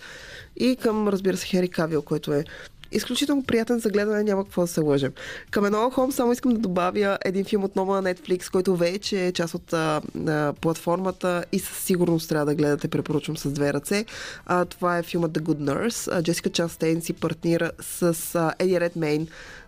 и 0.55 0.75
към, 0.75 1.07
разбира 1.07 1.37
се, 1.37 1.47
Хери 1.47 1.69
Кавил, 1.69 2.01
който 2.01 2.33
е 2.33 2.45
изключително 2.91 3.43
приятен 3.43 3.79
за 3.79 3.89
гледане, 3.89 4.23
няма 4.23 4.43
какво 4.43 4.61
да 4.61 4.67
се 4.67 4.81
лъжем. 4.81 5.11
Към 5.51 5.65
Енола 5.65 5.91
Холмс 5.91 6.15
само 6.15 6.31
искам 6.31 6.53
да 6.53 6.59
добавя 6.59 7.17
един 7.25 7.45
филм 7.45 7.63
отново 7.63 7.93
на 7.93 8.03
Netflix, 8.03 8.51
който 8.51 8.75
вече 8.75 9.25
е 9.25 9.31
част 9.31 9.53
от 9.53 9.73
а, 9.73 10.01
а, 10.27 10.53
платформата 10.61 11.45
и 11.51 11.59
със 11.59 11.77
сигурност 11.77 12.29
трябва 12.29 12.45
да 12.45 12.55
гледате, 12.55 12.87
препоръчвам 12.87 13.37
с 13.37 13.51
две 13.51 13.73
ръце. 13.73 14.05
А, 14.45 14.65
това 14.65 14.97
е 14.97 15.03
филмът 15.03 15.31
The 15.31 15.41
Good 15.41 15.59
Nurse. 15.59 16.17
А, 16.17 16.23
Джесика 16.23 16.49
Частейн 16.49 17.01
си 17.01 17.13
партнира 17.13 17.71
с 17.81 18.35
а, 18.35 18.53
Еди 18.59 18.79
Редмейн. 18.79 19.27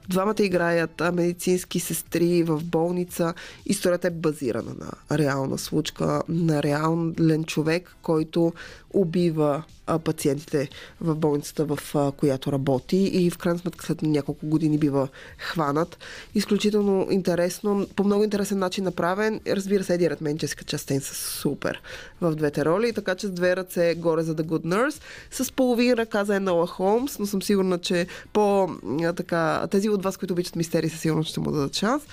Двамата 0.10 0.36
играят 0.40 1.02
медицински 1.14 1.80
сестри 1.80 2.44
в 2.44 2.62
болница. 2.64 3.34
Историята 3.66 4.08
е 4.08 4.12
базирана 4.12 4.72
на 4.80 5.18
реална 5.18 5.58
случка, 5.58 6.22
на 6.30 6.64
реален 6.64 7.44
човек, 7.44 7.96
който 8.02 8.54
убива 8.94 9.64
пациентите 10.04 10.70
в 11.02 11.16
болницата, 11.16 11.66
в 11.66 11.80
която 12.18 12.52
работи 12.52 12.98
и 12.98 13.30
в 13.30 13.38
крайна 13.38 13.60
сметка 13.60 13.86
след 13.86 14.02
няколко 14.02 14.48
години 14.48 14.78
бива 14.78 15.08
хванат. 15.38 15.98
Изключително 16.36 17.08
интересно, 17.12 17.88
по 17.96 18.04
много 18.04 18.24
интересен 18.24 18.60
начин 18.60 18.84
направен. 18.84 19.40
Разбира 19.48 19.84
се, 19.84 19.94
Еди 19.94 20.10
Редмен, 20.10 20.38
Джесика 20.38 20.64
Частейн 20.64 21.02
са 21.02 21.16
супер 21.16 21.82
в 22.22 22.36
двете 22.36 22.66
роли, 22.66 22.94
така 22.94 23.16
че 23.16 23.28
с 23.28 23.32
две 23.32 23.56
ръце 23.56 23.96
горе 23.96 24.24
за 24.24 24.36
The 24.36 24.44
Good 24.44 24.66
Nurse, 24.66 25.02
с 25.32 25.52
половин 25.52 25.94
ръка 25.94 26.26
за 26.26 26.36
Енола 26.36 26.68
Холмс, 26.68 27.20
но 27.20 27.26
съм 27.26 27.42
сигурна, 27.42 27.80
че 27.80 28.08
по 28.34 28.70
така, 29.16 29.68
тези 29.72 29.90
от 29.94 30.04
вас, 30.04 30.18
които 30.18 30.34
обичат 30.34 30.56
мистерии, 30.56 30.90
със 30.90 31.00
сигурност 31.00 31.30
ще 31.30 31.40
му 31.40 31.52
дадат 31.52 31.76
шанс. 31.76 32.04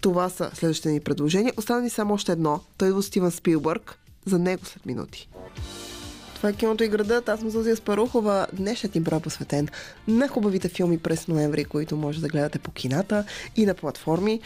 Това 0.00 0.28
са 0.28 0.50
следващите 0.54 0.88
ни 0.88 1.00
предложения. 1.00 1.52
Остана 1.56 1.80
ни 1.80 1.90
само 1.90 2.14
още 2.14 2.32
едно. 2.32 2.60
Той 2.78 2.88
е 2.88 2.92
от 2.92 3.04
Стивен 3.04 3.30
Спилбърг. 3.30 3.98
За 4.26 4.38
него 4.38 4.64
след 4.64 4.86
минути. 4.86 5.28
Това 6.34 6.48
е 6.48 6.52
киното 6.52 6.84
и 6.84 6.88
градът. 6.88 7.28
Аз 7.28 7.40
съм 7.40 7.50
Зузия 7.50 7.76
Спарухова. 7.76 8.46
Днешният 8.52 8.94
ни 8.94 9.00
брой 9.00 9.18
е 9.18 9.22
посветен 9.22 9.68
на 10.08 10.28
хубавите 10.28 10.68
филми 10.68 10.98
през 10.98 11.28
ноември, 11.28 11.64
които 11.64 11.96
може 11.96 12.20
да 12.20 12.28
гледате 12.28 12.58
по 12.58 12.70
кината 12.70 13.24
и 13.56 13.66
на 13.66 13.74
платформи. 13.74 14.40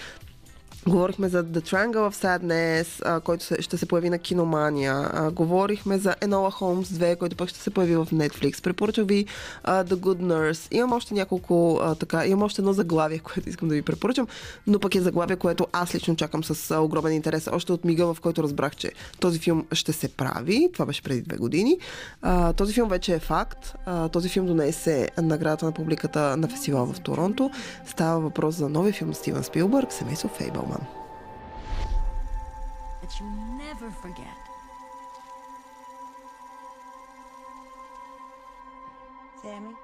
Говорихме 0.86 1.28
за 1.28 1.44
The 1.44 1.60
Triangle 1.60 2.10
of 2.10 2.14
Sadness, 2.14 3.02
а, 3.04 3.20
който 3.20 3.44
ще 3.60 3.76
се 3.76 3.86
появи 3.86 4.10
на 4.10 4.18
Киномания. 4.18 5.10
А, 5.12 5.30
говорихме 5.30 5.98
за 5.98 6.14
Enola 6.20 6.52
Holmes 6.52 6.84
2, 6.84 7.16
който 7.16 7.36
пък 7.36 7.48
ще 7.48 7.58
се 7.58 7.70
появи 7.70 7.96
в 7.96 8.06
Netflix. 8.12 8.62
Препоръчах 8.62 9.06
ви 9.06 9.26
а, 9.64 9.84
The 9.84 9.94
Good 9.94 10.18
Nurse. 10.20 10.74
Имам 10.74 10.92
още 10.92 11.14
няколко, 11.14 11.80
а, 11.82 11.94
така, 11.94 12.26
имам 12.26 12.42
още 12.42 12.60
едно 12.60 12.72
заглавие, 12.72 13.18
което 13.34 13.48
искам 13.48 13.68
да 13.68 13.74
ви 13.74 13.82
препоръчам, 13.82 14.26
но 14.66 14.78
пък 14.78 14.94
е 14.94 15.00
заглавие, 15.00 15.36
което 15.36 15.66
аз 15.72 15.94
лично 15.94 16.16
чакам 16.16 16.44
с 16.44 16.70
а, 16.70 16.80
огромен 16.80 17.12
интерес. 17.12 17.48
Още 17.52 17.72
от 17.72 17.84
мига, 17.84 18.14
в 18.14 18.20
който 18.20 18.42
разбрах, 18.42 18.76
че 18.76 18.92
този 19.18 19.38
филм 19.38 19.66
ще 19.72 19.92
се 19.92 20.08
прави. 20.08 20.70
Това 20.72 20.86
беше 20.86 21.02
преди 21.02 21.22
две 21.22 21.36
години. 21.36 21.78
А, 22.22 22.52
този 22.52 22.72
филм 22.72 22.88
вече 22.88 23.14
е 23.14 23.18
факт. 23.18 23.74
А, 23.86 24.08
този 24.08 24.28
филм 24.28 24.46
донесе 24.46 25.08
наградата 25.22 25.66
на 25.66 25.72
публиката 25.72 26.36
на 26.36 26.48
фестивал 26.48 26.86
в 26.86 27.00
Торонто. 27.00 27.50
Става 27.86 28.20
въпрос 28.20 28.54
за 28.54 28.68
новия 28.68 28.92
филм 28.92 29.14
Стивен 29.14 29.44
Спилбърг, 29.44 29.92
Семейство 29.92 30.30
woman. 30.70 30.86
That 33.00 33.18
you 33.18 33.26
never 33.58 33.90
forget. 33.90 34.26
Sammy? 39.42 39.74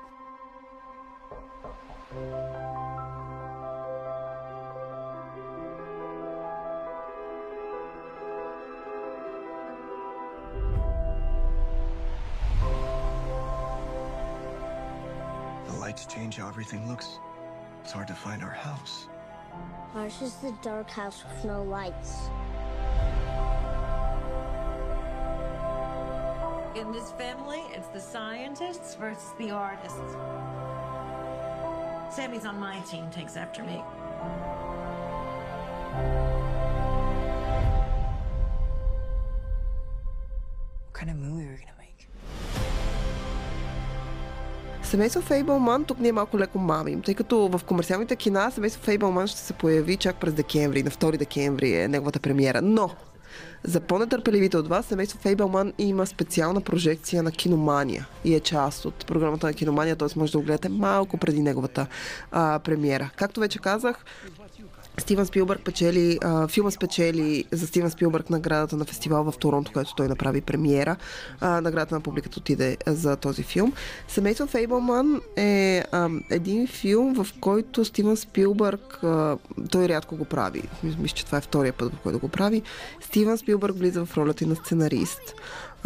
The 15.67 15.73
lights 15.81 16.07
change 16.07 16.37
how 16.37 16.49
everything 16.49 16.87
looks. 16.89 17.19
It's 17.83 17.93
hard 17.93 18.09
to 18.09 18.15
find 18.15 18.43
our 18.43 18.51
house. 18.51 19.09
Ours 19.95 20.21
is 20.23 20.35
the 20.37 20.53
dark 20.63 20.91
house 20.91 21.25
with 21.25 21.45
no 21.45 21.63
lights. 21.63 22.29
In 26.75 26.93
this 26.93 27.13
family, 27.13 27.63
it's 27.73 27.89
the 27.89 28.01
scientists 28.01 28.95
versus 28.97 29.33
the 29.39 29.51
artists. 29.51 30.17
Sammy's 32.15 32.45
on 32.45 32.59
my 32.61 32.79
team, 32.81 33.11
takes 33.11 33.37
after 33.37 33.63
me. 33.63 33.83
What 40.85 40.93
kind 40.93 41.11
of 41.11 41.17
movie 41.17 41.36
Семейство 44.87 45.21
Фейбълман, 45.21 45.85
тук 45.85 45.99
ние 45.99 46.13
малко 46.13 46.39
леко 46.39 46.59
мамим, 46.59 47.03
тъй 47.03 47.15
като 47.15 47.49
в 47.49 47.61
комерциалните 47.65 48.17
кина 48.17 48.51
семейство 48.51 48.83
Фейбълман 48.83 49.27
ще 49.27 49.41
се 49.41 49.53
появи 49.53 49.97
чак 49.97 50.17
през 50.17 50.33
декември, 50.33 50.83
на 50.83 50.91
2 50.91 51.17
декември 51.17 51.77
е 51.77 51.89
неговата 51.89 52.21
премиера. 52.21 52.63
Но 52.63 52.91
за 53.65 53.81
по-нетърпеливите 53.81 54.57
от 54.57 54.69
вас, 54.69 54.87
семейство 54.87 55.19
Фейбълман 55.19 55.73
има 55.79 56.07
специална 56.07 56.61
прожекция 56.61 57.23
на 57.23 57.33
Киномания 57.33 58.09
и 58.25 58.35
е 58.35 58.41
част 58.41 58.85
от 58.85 59.07
програмата 59.07 59.47
на 59.47 59.55
Киномания, 59.55 59.97
т.е. 59.97 60.09
може 60.17 60.33
да 60.33 60.39
го 60.39 60.45
гледате 60.45 60.69
малко 60.69 61.17
преди 61.17 61.43
неговата 61.43 61.87
а, 62.31 62.59
премиера. 62.59 63.11
Както 63.17 63.41
вече 63.41 63.59
казах, 63.59 64.05
Стивен 64.99 65.27
Спилбърг 65.27 65.65
печели, 65.65 66.19
а, 66.23 66.49
филма 66.49 66.71
спечели 66.71 67.45
за 67.53 67.67
Стивен 67.67 67.91
Спилбърг 67.91 68.31
наградата 68.31 68.77
на 68.77 68.85
фестивал 68.85 69.25
в 69.25 69.39
Торонто, 69.39 69.73
където 69.73 69.95
той 69.95 70.09
направи 70.09 70.41
премиера. 70.41 70.97
А, 71.41 71.61
наградата 71.61 71.95
на 71.95 72.01
публиката 72.01 72.39
отиде 72.39 72.77
за 72.87 73.17
този 73.17 73.43
филм. 73.43 73.73
Семейство 74.09 74.47
Фейбълман 74.47 75.21
е 75.37 75.85
а, 75.93 76.09
един 76.31 76.67
филм, 76.67 77.15
в 77.15 77.27
който 77.41 77.85
Стивен 77.85 78.17
Спилбърг, 78.17 78.99
а, 79.03 79.37
той 79.71 79.89
рядко 79.89 80.17
го 80.17 80.25
прави. 80.25 80.63
Мисля, 80.83 81.17
че 81.17 81.27
това 81.27 81.39
е 81.39 81.41
втория 81.41 81.73
път, 81.73 81.93
в 81.95 81.99
който 82.03 82.19
го 82.19 82.29
прави. 82.29 82.63
Стивен 83.01 83.39
Спилбърг 83.39 83.79
влиза 83.79 84.05
в 84.05 84.17
ролята 84.17 84.45
и 84.45 84.47
на 84.47 84.57
сценарист. 84.57 85.35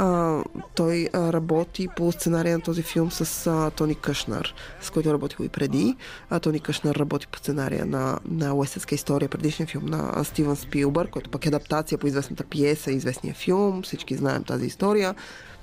А, 0.03 0.43
той 0.75 1.09
а, 1.13 1.33
работи 1.33 1.89
по 1.97 2.13
сценария 2.13 2.57
на 2.57 2.63
този 2.63 2.83
филм 2.83 3.11
с 3.11 3.47
а, 3.47 3.71
Тони 3.71 3.95
Къшнар, 3.95 4.55
с 4.81 4.91
който 4.91 5.09
е 5.09 5.13
работил 5.13 5.45
и 5.45 5.49
преди. 5.49 5.97
А, 6.31 6.41
Тони 6.41 6.61
Къшнар 6.61 6.95
работи 6.95 7.27
по 7.27 7.39
сценария 7.39 7.87
на, 7.87 8.19
на 8.29 8.55
Уестетска 8.55 8.95
история, 8.95 9.29
предишния 9.29 9.67
филм 9.67 9.87
на 9.87 10.13
а, 10.15 10.25
Стивен 10.25 10.57
Спилбърг, 10.57 11.11
който 11.11 11.31
пък 11.31 11.47
е 11.47 11.49
адаптация 11.49 11.99
по 11.99 12.07
известната 12.07 12.45
пиеса, 12.45 12.91
известния 12.91 13.35
филм. 13.35 13.83
Всички 13.83 14.17
знаем 14.17 14.45
тази 14.45 14.67
история. 14.67 15.15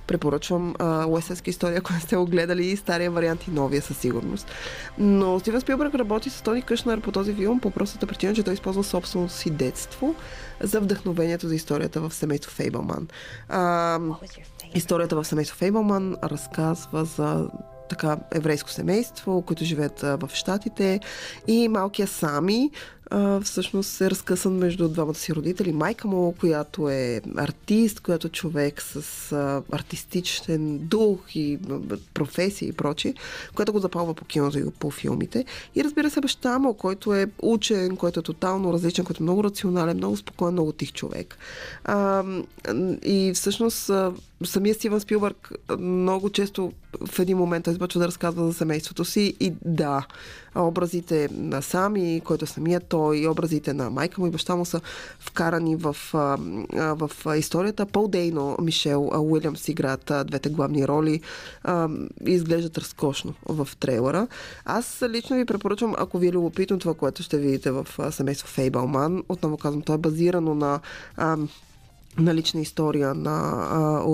Препоръчвам 0.07 0.75
Уестетска 1.07 1.49
история, 1.49 1.77
ако 1.79 1.93
не 1.93 1.99
сте 1.99 2.15
го 2.15 2.25
гледали, 2.25 2.65
и 2.65 2.77
стария 2.77 3.11
вариант 3.11 3.47
и 3.47 3.51
новия 3.51 3.81
със 3.81 3.97
сигурност. 3.97 4.47
Но 4.97 5.39
Стивен 5.39 5.61
Спилбърг 5.61 5.95
работи 5.95 6.29
с 6.29 6.41
Тони 6.41 6.61
Къшнар 6.61 7.01
по 7.01 7.11
този 7.11 7.33
филм 7.33 7.59
по 7.59 7.71
простата 7.71 8.07
причина, 8.07 8.33
че 8.33 8.43
той 8.43 8.53
използва 8.53 8.83
собственото 8.83 9.33
си 9.33 9.49
детство 9.49 10.15
за 10.59 10.81
вдъхновението 10.81 11.47
за 11.47 11.55
историята 11.55 12.01
в 12.01 12.13
семейство 12.13 12.51
Фейбълман. 12.51 13.07
А, 13.49 13.99
историята 14.73 15.15
в 15.15 15.25
семейство 15.25 15.57
Фейбълман 15.57 16.15
разказва 16.23 17.05
за 17.05 17.47
така 17.89 18.17
еврейско 18.31 18.69
семейство, 18.69 19.41
които 19.41 19.63
живеят 19.63 20.03
а, 20.03 20.17
в 20.17 20.29
Штатите 20.33 20.99
и 21.47 21.67
малкия 21.67 22.07
Сами 22.07 22.71
всъщност 23.43 24.01
е 24.01 24.09
разкъсан 24.09 24.53
между 24.53 24.89
двамата 24.89 25.15
си 25.15 25.35
родители. 25.35 25.71
Майка 25.71 26.07
му, 26.07 26.35
която 26.39 26.89
е 26.89 27.21
артист, 27.37 27.99
която 27.99 28.27
е 28.27 28.29
човек 28.29 28.81
с 28.81 29.31
а, 29.31 29.61
артистичен 29.71 30.77
дух 30.77 31.35
и 31.35 31.59
професия 32.13 32.69
и 32.69 32.73
прочие, 32.73 33.13
която 33.55 33.73
го 33.73 33.79
запалва 33.79 34.13
по 34.13 34.25
киното 34.25 34.59
и 34.59 34.63
по 34.79 34.91
филмите. 34.91 35.45
И 35.75 35.83
разбира 35.83 36.09
се, 36.09 36.21
баща 36.21 36.59
му, 36.59 36.73
който 36.73 37.13
е 37.13 37.27
учен, 37.41 37.97
който 37.97 38.19
е 38.19 38.23
тотално 38.23 38.73
различен, 38.73 39.05
който 39.05 39.23
е 39.23 39.25
много 39.25 39.43
рационален, 39.43 39.97
много 39.97 40.17
спокоен, 40.17 40.53
много 40.53 40.71
тих 40.71 40.93
човек. 40.93 41.37
А, 41.83 42.23
и 43.03 43.31
всъщност 43.35 43.91
самия 44.45 44.75
Стивен 44.75 44.99
Спилбърг 44.99 45.51
много 45.79 46.29
често 46.29 46.71
в 47.05 47.19
един 47.19 47.37
момент 47.37 47.65
той 47.65 47.73
започва 47.73 47.99
да 47.99 48.07
разказва 48.07 48.47
за 48.47 48.53
семейството 48.53 49.05
си 49.05 49.33
и 49.39 49.53
да, 49.65 50.07
образите 50.57 51.29
на 51.31 51.61
Сами, 51.61 52.21
който 52.25 52.45
е 52.45 52.47
самия 52.47 52.79
той, 52.79 53.17
и 53.17 53.27
образите 53.27 53.73
на 53.73 53.89
майка 53.89 54.21
му 54.21 54.27
и 54.27 54.31
баща 54.31 54.55
му 54.55 54.65
са 54.65 54.81
вкарани 55.19 55.75
в, 55.75 55.95
в 56.73 57.11
историята. 57.37 57.85
Пол 57.85 58.07
Дейно, 58.07 58.57
Мишел 58.61 59.11
Уилямс 59.19 59.67
играят 59.67 60.11
двете 60.25 60.49
главни 60.49 60.87
роли 60.87 61.21
и 62.25 62.31
изглеждат 62.31 62.77
разкошно 62.77 63.33
в 63.45 63.67
трейлера. 63.79 64.27
Аз 64.65 65.03
лично 65.09 65.35
ви 65.35 65.45
препоръчвам, 65.45 65.95
ако 65.97 66.17
ви 66.17 66.27
е 66.27 66.31
любопитно 66.31 66.79
това, 66.79 66.93
което 66.93 67.23
ще 67.23 67.37
видите 67.37 67.71
в 67.71 67.87
семейство 68.11 68.47
Фейбълман, 68.47 69.23
отново 69.29 69.57
казвам, 69.57 69.81
то 69.81 69.93
е 69.93 69.97
базирано 69.97 70.55
на 70.55 70.79
на 72.19 72.35
лична 72.35 72.61
история 72.61 73.13
на, 73.13 73.39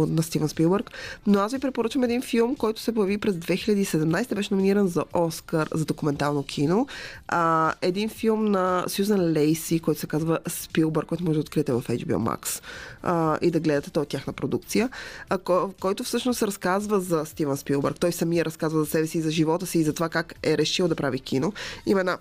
на 0.07 0.23
Стивен 0.23 0.49
Спилбърг. 0.49 0.91
Но 1.27 1.39
аз 1.39 1.53
ви 1.53 1.59
препоръчвам 1.59 2.03
един 2.03 2.21
филм, 2.21 2.55
който 2.55 2.81
се 2.81 2.91
появи 2.91 3.17
през 3.17 3.35
2017, 3.35 4.35
беше 4.35 4.53
номиниран 4.53 4.87
за 4.87 5.03
Оскар 5.13 5.69
за 5.73 5.85
документално 5.85 6.43
кино. 6.43 6.87
А, 7.27 7.73
един 7.81 8.09
филм 8.09 8.45
на 8.45 8.85
Сюзан 8.87 9.31
Лейси, 9.31 9.79
който 9.79 9.99
се 9.99 10.07
казва 10.07 10.39
Спилбърг, 10.47 11.07
който 11.07 11.23
може 11.23 11.35
да 11.35 11.41
откриете 11.41 11.73
в 11.73 11.81
HBO 11.81 12.37
Max 12.37 12.61
а, 13.03 13.37
и 13.41 13.51
да 13.51 13.59
гледате, 13.59 13.91
той 13.91 14.03
е 14.03 14.05
тяхна 14.05 14.33
продукция, 14.33 14.89
а, 15.29 15.37
който 15.79 16.03
всъщност 16.03 16.43
разказва 16.43 16.99
за 16.99 17.25
Стивен 17.25 17.57
Спилбърг. 17.57 17.99
Той 17.99 18.11
самия 18.11 18.45
разказва 18.45 18.79
за 18.79 18.85
себе 18.85 19.07
си, 19.07 19.21
за 19.21 19.31
живота 19.31 19.65
си 19.65 19.79
и 19.79 19.83
за 19.83 19.93
това 19.93 20.09
как 20.09 20.35
е 20.43 20.57
решил 20.57 20.87
да 20.87 20.95
прави 20.95 21.19
кино. 21.19 21.53
Има 21.85 21.99
една 21.99 22.17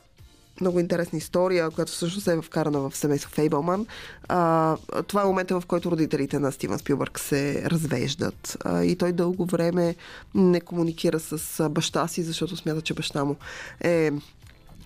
много 0.63 0.81
интересна 0.81 1.19
история, 1.19 1.71
която 1.71 1.93
всъщност 1.93 2.29
е 2.29 2.41
вкарана 2.43 2.81
в 2.81 2.97
семейство 2.97 3.31
Фейбълман. 3.31 3.87
А, 4.29 4.77
това 5.07 5.23
е 5.23 5.25
момента, 5.25 5.61
в 5.61 5.67
който 5.67 5.91
родителите 5.91 6.39
на 6.39 6.53
Стивен 6.53 6.79
Спилбърг 6.79 7.19
се 7.19 7.63
развеждат. 7.71 8.57
А, 8.65 8.85
и 8.85 8.97
той 8.97 9.13
дълго 9.13 9.45
време 9.45 9.95
не 10.35 10.61
комуникира 10.61 11.21
с 11.21 11.69
баща 11.69 12.09
си, 12.09 12.23
защото 12.23 12.57
смята, 12.57 12.83
че 12.83 12.95
баща 12.95 13.25
му 13.25 13.37
е 13.81 14.11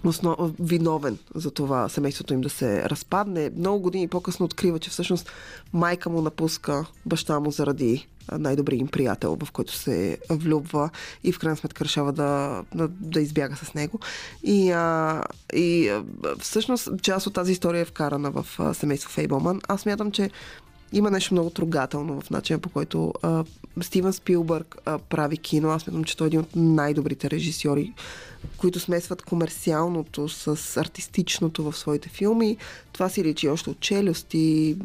основ... 0.04 0.36
виновен 0.60 1.18
за 1.34 1.50
това 1.50 1.88
семейството 1.88 2.34
им 2.34 2.40
да 2.40 2.50
се 2.50 2.82
разпадне. 2.82 3.50
Много 3.56 3.80
години 3.80 4.08
по-късно 4.08 4.46
открива, 4.46 4.78
че 4.78 4.90
всъщност 4.90 5.30
майка 5.72 6.10
му 6.10 6.22
напуска 6.22 6.86
баща 7.06 7.40
му 7.40 7.50
заради 7.50 8.08
най-добрият 8.32 8.80
им 8.80 8.88
приятел, 8.88 9.36
в 9.44 9.52
който 9.52 9.72
се 9.72 10.18
влюбва 10.30 10.90
и 11.24 11.32
в 11.32 11.38
крайна 11.38 11.56
сметка 11.56 11.84
решава 11.84 12.12
да, 12.12 12.62
да, 12.74 12.88
да 12.88 13.20
избяга 13.20 13.56
с 13.56 13.74
него. 13.74 14.00
И, 14.42 14.70
а, 14.70 15.22
и 15.54 15.88
а, 15.88 16.04
всъщност 16.40 16.88
част 17.02 17.26
от 17.26 17.34
тази 17.34 17.52
история 17.52 17.80
е 17.80 17.84
вкарана 17.84 18.30
в 18.30 18.46
а, 18.58 18.74
семейство 18.74 19.10
Фейбълман. 19.10 19.60
Аз 19.68 19.86
мятам, 19.86 20.10
че 20.10 20.30
има 20.92 21.10
нещо 21.10 21.34
много 21.34 21.50
трогателно 21.50 22.20
в 22.20 22.30
начина 22.30 22.58
по 22.58 22.68
който 22.68 23.14
а, 23.22 23.44
Стивен 23.80 24.12
Спилбърг 24.12 24.76
а, 24.84 24.98
прави 24.98 25.36
кино. 25.36 25.70
Аз 25.70 25.86
мятам, 25.86 26.04
че 26.04 26.16
той 26.16 26.26
е 26.26 26.28
един 26.28 26.40
от 26.40 26.56
най-добрите 26.56 27.30
режисьори, 27.30 27.92
които 28.56 28.80
смесват 28.80 29.22
комерциалното 29.22 30.28
с 30.28 30.76
артистичното 30.76 31.70
в 31.70 31.76
своите 31.76 32.08
филми. 32.08 32.56
Това 32.92 33.08
си 33.08 33.24
личи 33.24 33.48
още 33.48 33.70
от 33.70 33.80
челюсти, 33.80 34.76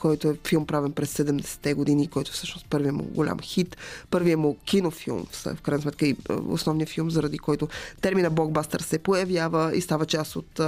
който 0.00 0.28
е 0.28 0.36
филм 0.48 0.66
правен 0.66 0.92
през 0.92 1.14
70-те 1.14 1.74
години, 1.74 2.08
който 2.08 2.32
всъщност 2.32 2.66
първият 2.70 2.96
му 2.96 3.04
голям 3.04 3.38
хит, 3.42 3.76
първият 4.10 4.40
му 4.40 4.56
кинофилм, 4.64 5.26
в 5.54 5.62
крайна 5.62 5.82
сметка 5.82 6.06
и 6.06 6.16
основният 6.48 6.90
филм, 6.90 7.10
заради 7.10 7.38
който 7.38 7.68
термина 8.00 8.30
блокбастър 8.30 8.80
се 8.80 8.98
появява 8.98 9.76
и 9.76 9.80
става 9.80 10.06
част 10.06 10.36
от, 10.36 10.60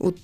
от 0.00 0.20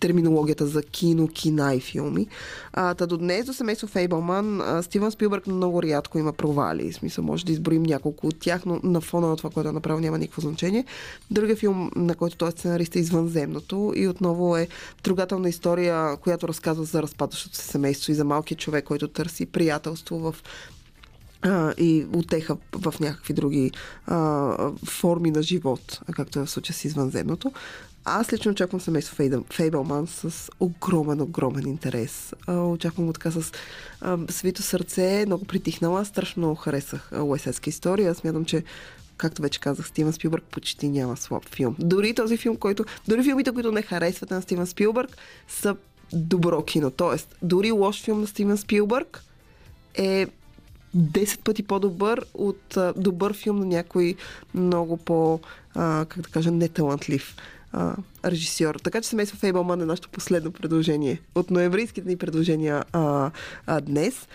терминологията 0.00 0.66
за 0.66 0.82
кино, 0.82 1.28
кина 1.28 1.74
и 1.74 1.80
филми. 1.80 2.26
А, 2.72 2.94
та 2.94 3.06
до 3.06 3.16
днес, 3.16 3.46
до 3.46 3.52
семейство 3.52 3.86
Фейбълман, 3.86 4.62
Стивен 4.82 5.10
Спилбърг 5.10 5.46
много 5.46 5.82
рядко 5.82 6.18
има 6.18 6.32
провали. 6.32 6.92
В 6.92 6.94
смисъл, 6.94 7.24
може 7.24 7.46
да 7.46 7.52
изброим 7.52 7.82
няколко 7.82 8.26
от 8.26 8.38
тях, 8.38 8.66
но 8.66 8.80
на 8.82 9.00
фона 9.00 9.28
на 9.28 9.36
това, 9.36 9.50
което 9.50 9.68
е 9.68 9.72
направил, 9.72 10.00
няма 10.00 10.18
никакво 10.18 10.40
значение. 10.40 10.84
Другия 11.30 11.56
филм, 11.56 11.90
на 11.96 12.14
който 12.14 12.36
той 12.36 12.48
е 12.48 12.52
сценарист 12.52 12.96
е 12.96 12.98
Извънземното 12.98 13.92
и 13.96 14.08
отново 14.08 14.56
е 14.56 14.68
трогателна 15.02 15.48
история, 15.48 16.16
която 16.16 16.48
разказва 16.48 16.84
за 16.84 17.02
разпадащото 17.02 17.56
се 17.56 17.62
семейство 17.62 17.95
семейство 17.96 18.12
и 18.12 18.14
за 18.14 18.24
малкия 18.24 18.56
човек, 18.56 18.84
който 18.84 19.08
търси 19.08 19.46
приятелство 19.46 20.18
в 20.18 20.34
а, 21.42 21.74
и 21.78 22.06
отеха 22.14 22.56
в 22.72 22.94
някакви 23.00 23.34
други 23.34 23.70
а, 24.06 24.70
форми 24.86 25.30
на 25.30 25.42
живот, 25.42 26.00
както 26.12 26.38
е 26.38 26.42
в 26.42 26.50
случая 26.50 26.74
с 26.74 26.84
извънземното. 26.84 27.52
Аз 28.04 28.32
лично 28.32 28.52
очаквам 28.52 28.80
семейство 28.80 29.16
Фейбълман 29.52 30.06
с 30.06 30.50
огромен, 30.60 31.20
огромен 31.20 31.66
интерес. 31.66 32.32
Очаквам 32.48 33.06
го 33.06 33.12
така 33.12 33.30
с 33.30 33.52
свито 34.30 34.62
сърце, 34.62 35.24
много 35.26 35.44
притихнала. 35.44 36.04
Страшно 36.04 36.54
харесах 36.54 37.10
Уесетска 37.12 37.70
история. 37.70 38.14
Смятам, 38.14 38.44
че 38.44 38.64
както 39.16 39.42
вече 39.42 39.60
казах, 39.60 39.88
Стивен 39.88 40.12
Спилбърг 40.12 40.44
почти 40.44 40.88
няма 40.88 41.16
слаб 41.16 41.48
филм. 41.48 41.76
Дори 41.78 42.14
този 42.14 42.36
филм, 42.36 42.56
който... 42.56 42.84
Дори 43.08 43.22
филмите, 43.22 43.52
които 43.52 43.72
не 43.72 43.82
харесвате 43.82 44.34
на 44.34 44.42
Стивен 44.42 44.66
Спилбърг, 44.66 45.16
са 45.48 45.76
добро 46.12 46.62
кино. 46.62 46.90
Тоест, 46.90 47.36
дори 47.42 47.70
лош 47.70 48.02
филм 48.02 48.20
на 48.20 48.26
Стивен 48.26 48.56
Спилбърг 48.56 49.22
е 49.94 50.26
10 50.96 51.38
пъти 51.38 51.62
по-добър 51.62 52.24
от 52.34 52.76
а, 52.76 52.92
добър 52.96 53.34
филм 53.34 53.58
на 53.58 53.66
някой 53.66 54.14
много 54.54 54.96
по, 54.96 55.40
а, 55.74 56.06
как 56.08 56.22
да 56.22 56.28
кажа, 56.28 56.50
неталантлив 56.50 57.36
а, 57.72 57.96
режисьор. 58.24 58.74
Така 58.74 59.00
че 59.00 59.08
семейство 59.08 59.38
Фейбълман 59.38 59.80
е 59.80 59.84
нашето 59.84 60.08
последно 60.08 60.52
предложение 60.52 61.20
от 61.34 61.50
ноемврийските 61.50 62.08
ни 62.08 62.16
предложения 62.16 62.84
а, 62.92 63.30
а, 63.66 63.80
днес. 63.80 64.28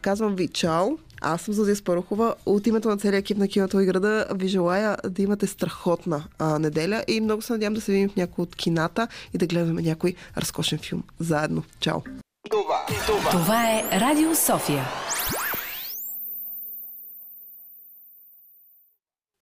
Казвам 0.00 0.36
ви 0.36 0.48
чао! 0.48 0.98
Аз 1.20 1.42
съм 1.42 1.54
Зузия 1.54 1.76
Спарухова. 1.76 2.34
От 2.46 2.66
името 2.66 2.88
на 2.88 2.96
целия 2.96 3.18
екип 3.18 3.38
на 3.38 3.48
киното 3.48 3.80
и 3.80 3.86
града 3.86 4.26
ви 4.34 4.48
желая 4.48 4.96
да 5.10 5.22
имате 5.22 5.46
страхотна 5.46 6.24
а, 6.38 6.58
неделя 6.58 7.04
и 7.08 7.20
много 7.20 7.42
се 7.42 7.52
надявам 7.52 7.74
да 7.74 7.80
се 7.80 7.92
видим 7.92 8.08
в 8.08 8.16
някои 8.16 8.42
от 8.42 8.56
кината 8.56 9.08
и 9.34 9.38
да 9.38 9.46
гледаме 9.46 9.82
някой 9.82 10.14
разкошен 10.36 10.78
филм 10.78 11.02
заедно. 11.20 11.62
Чао! 11.80 12.00
Това, 12.50 12.86
това. 13.06 13.30
това 13.30 13.70
е 13.70 14.00
Радио 14.00 14.34
София. 14.34 14.84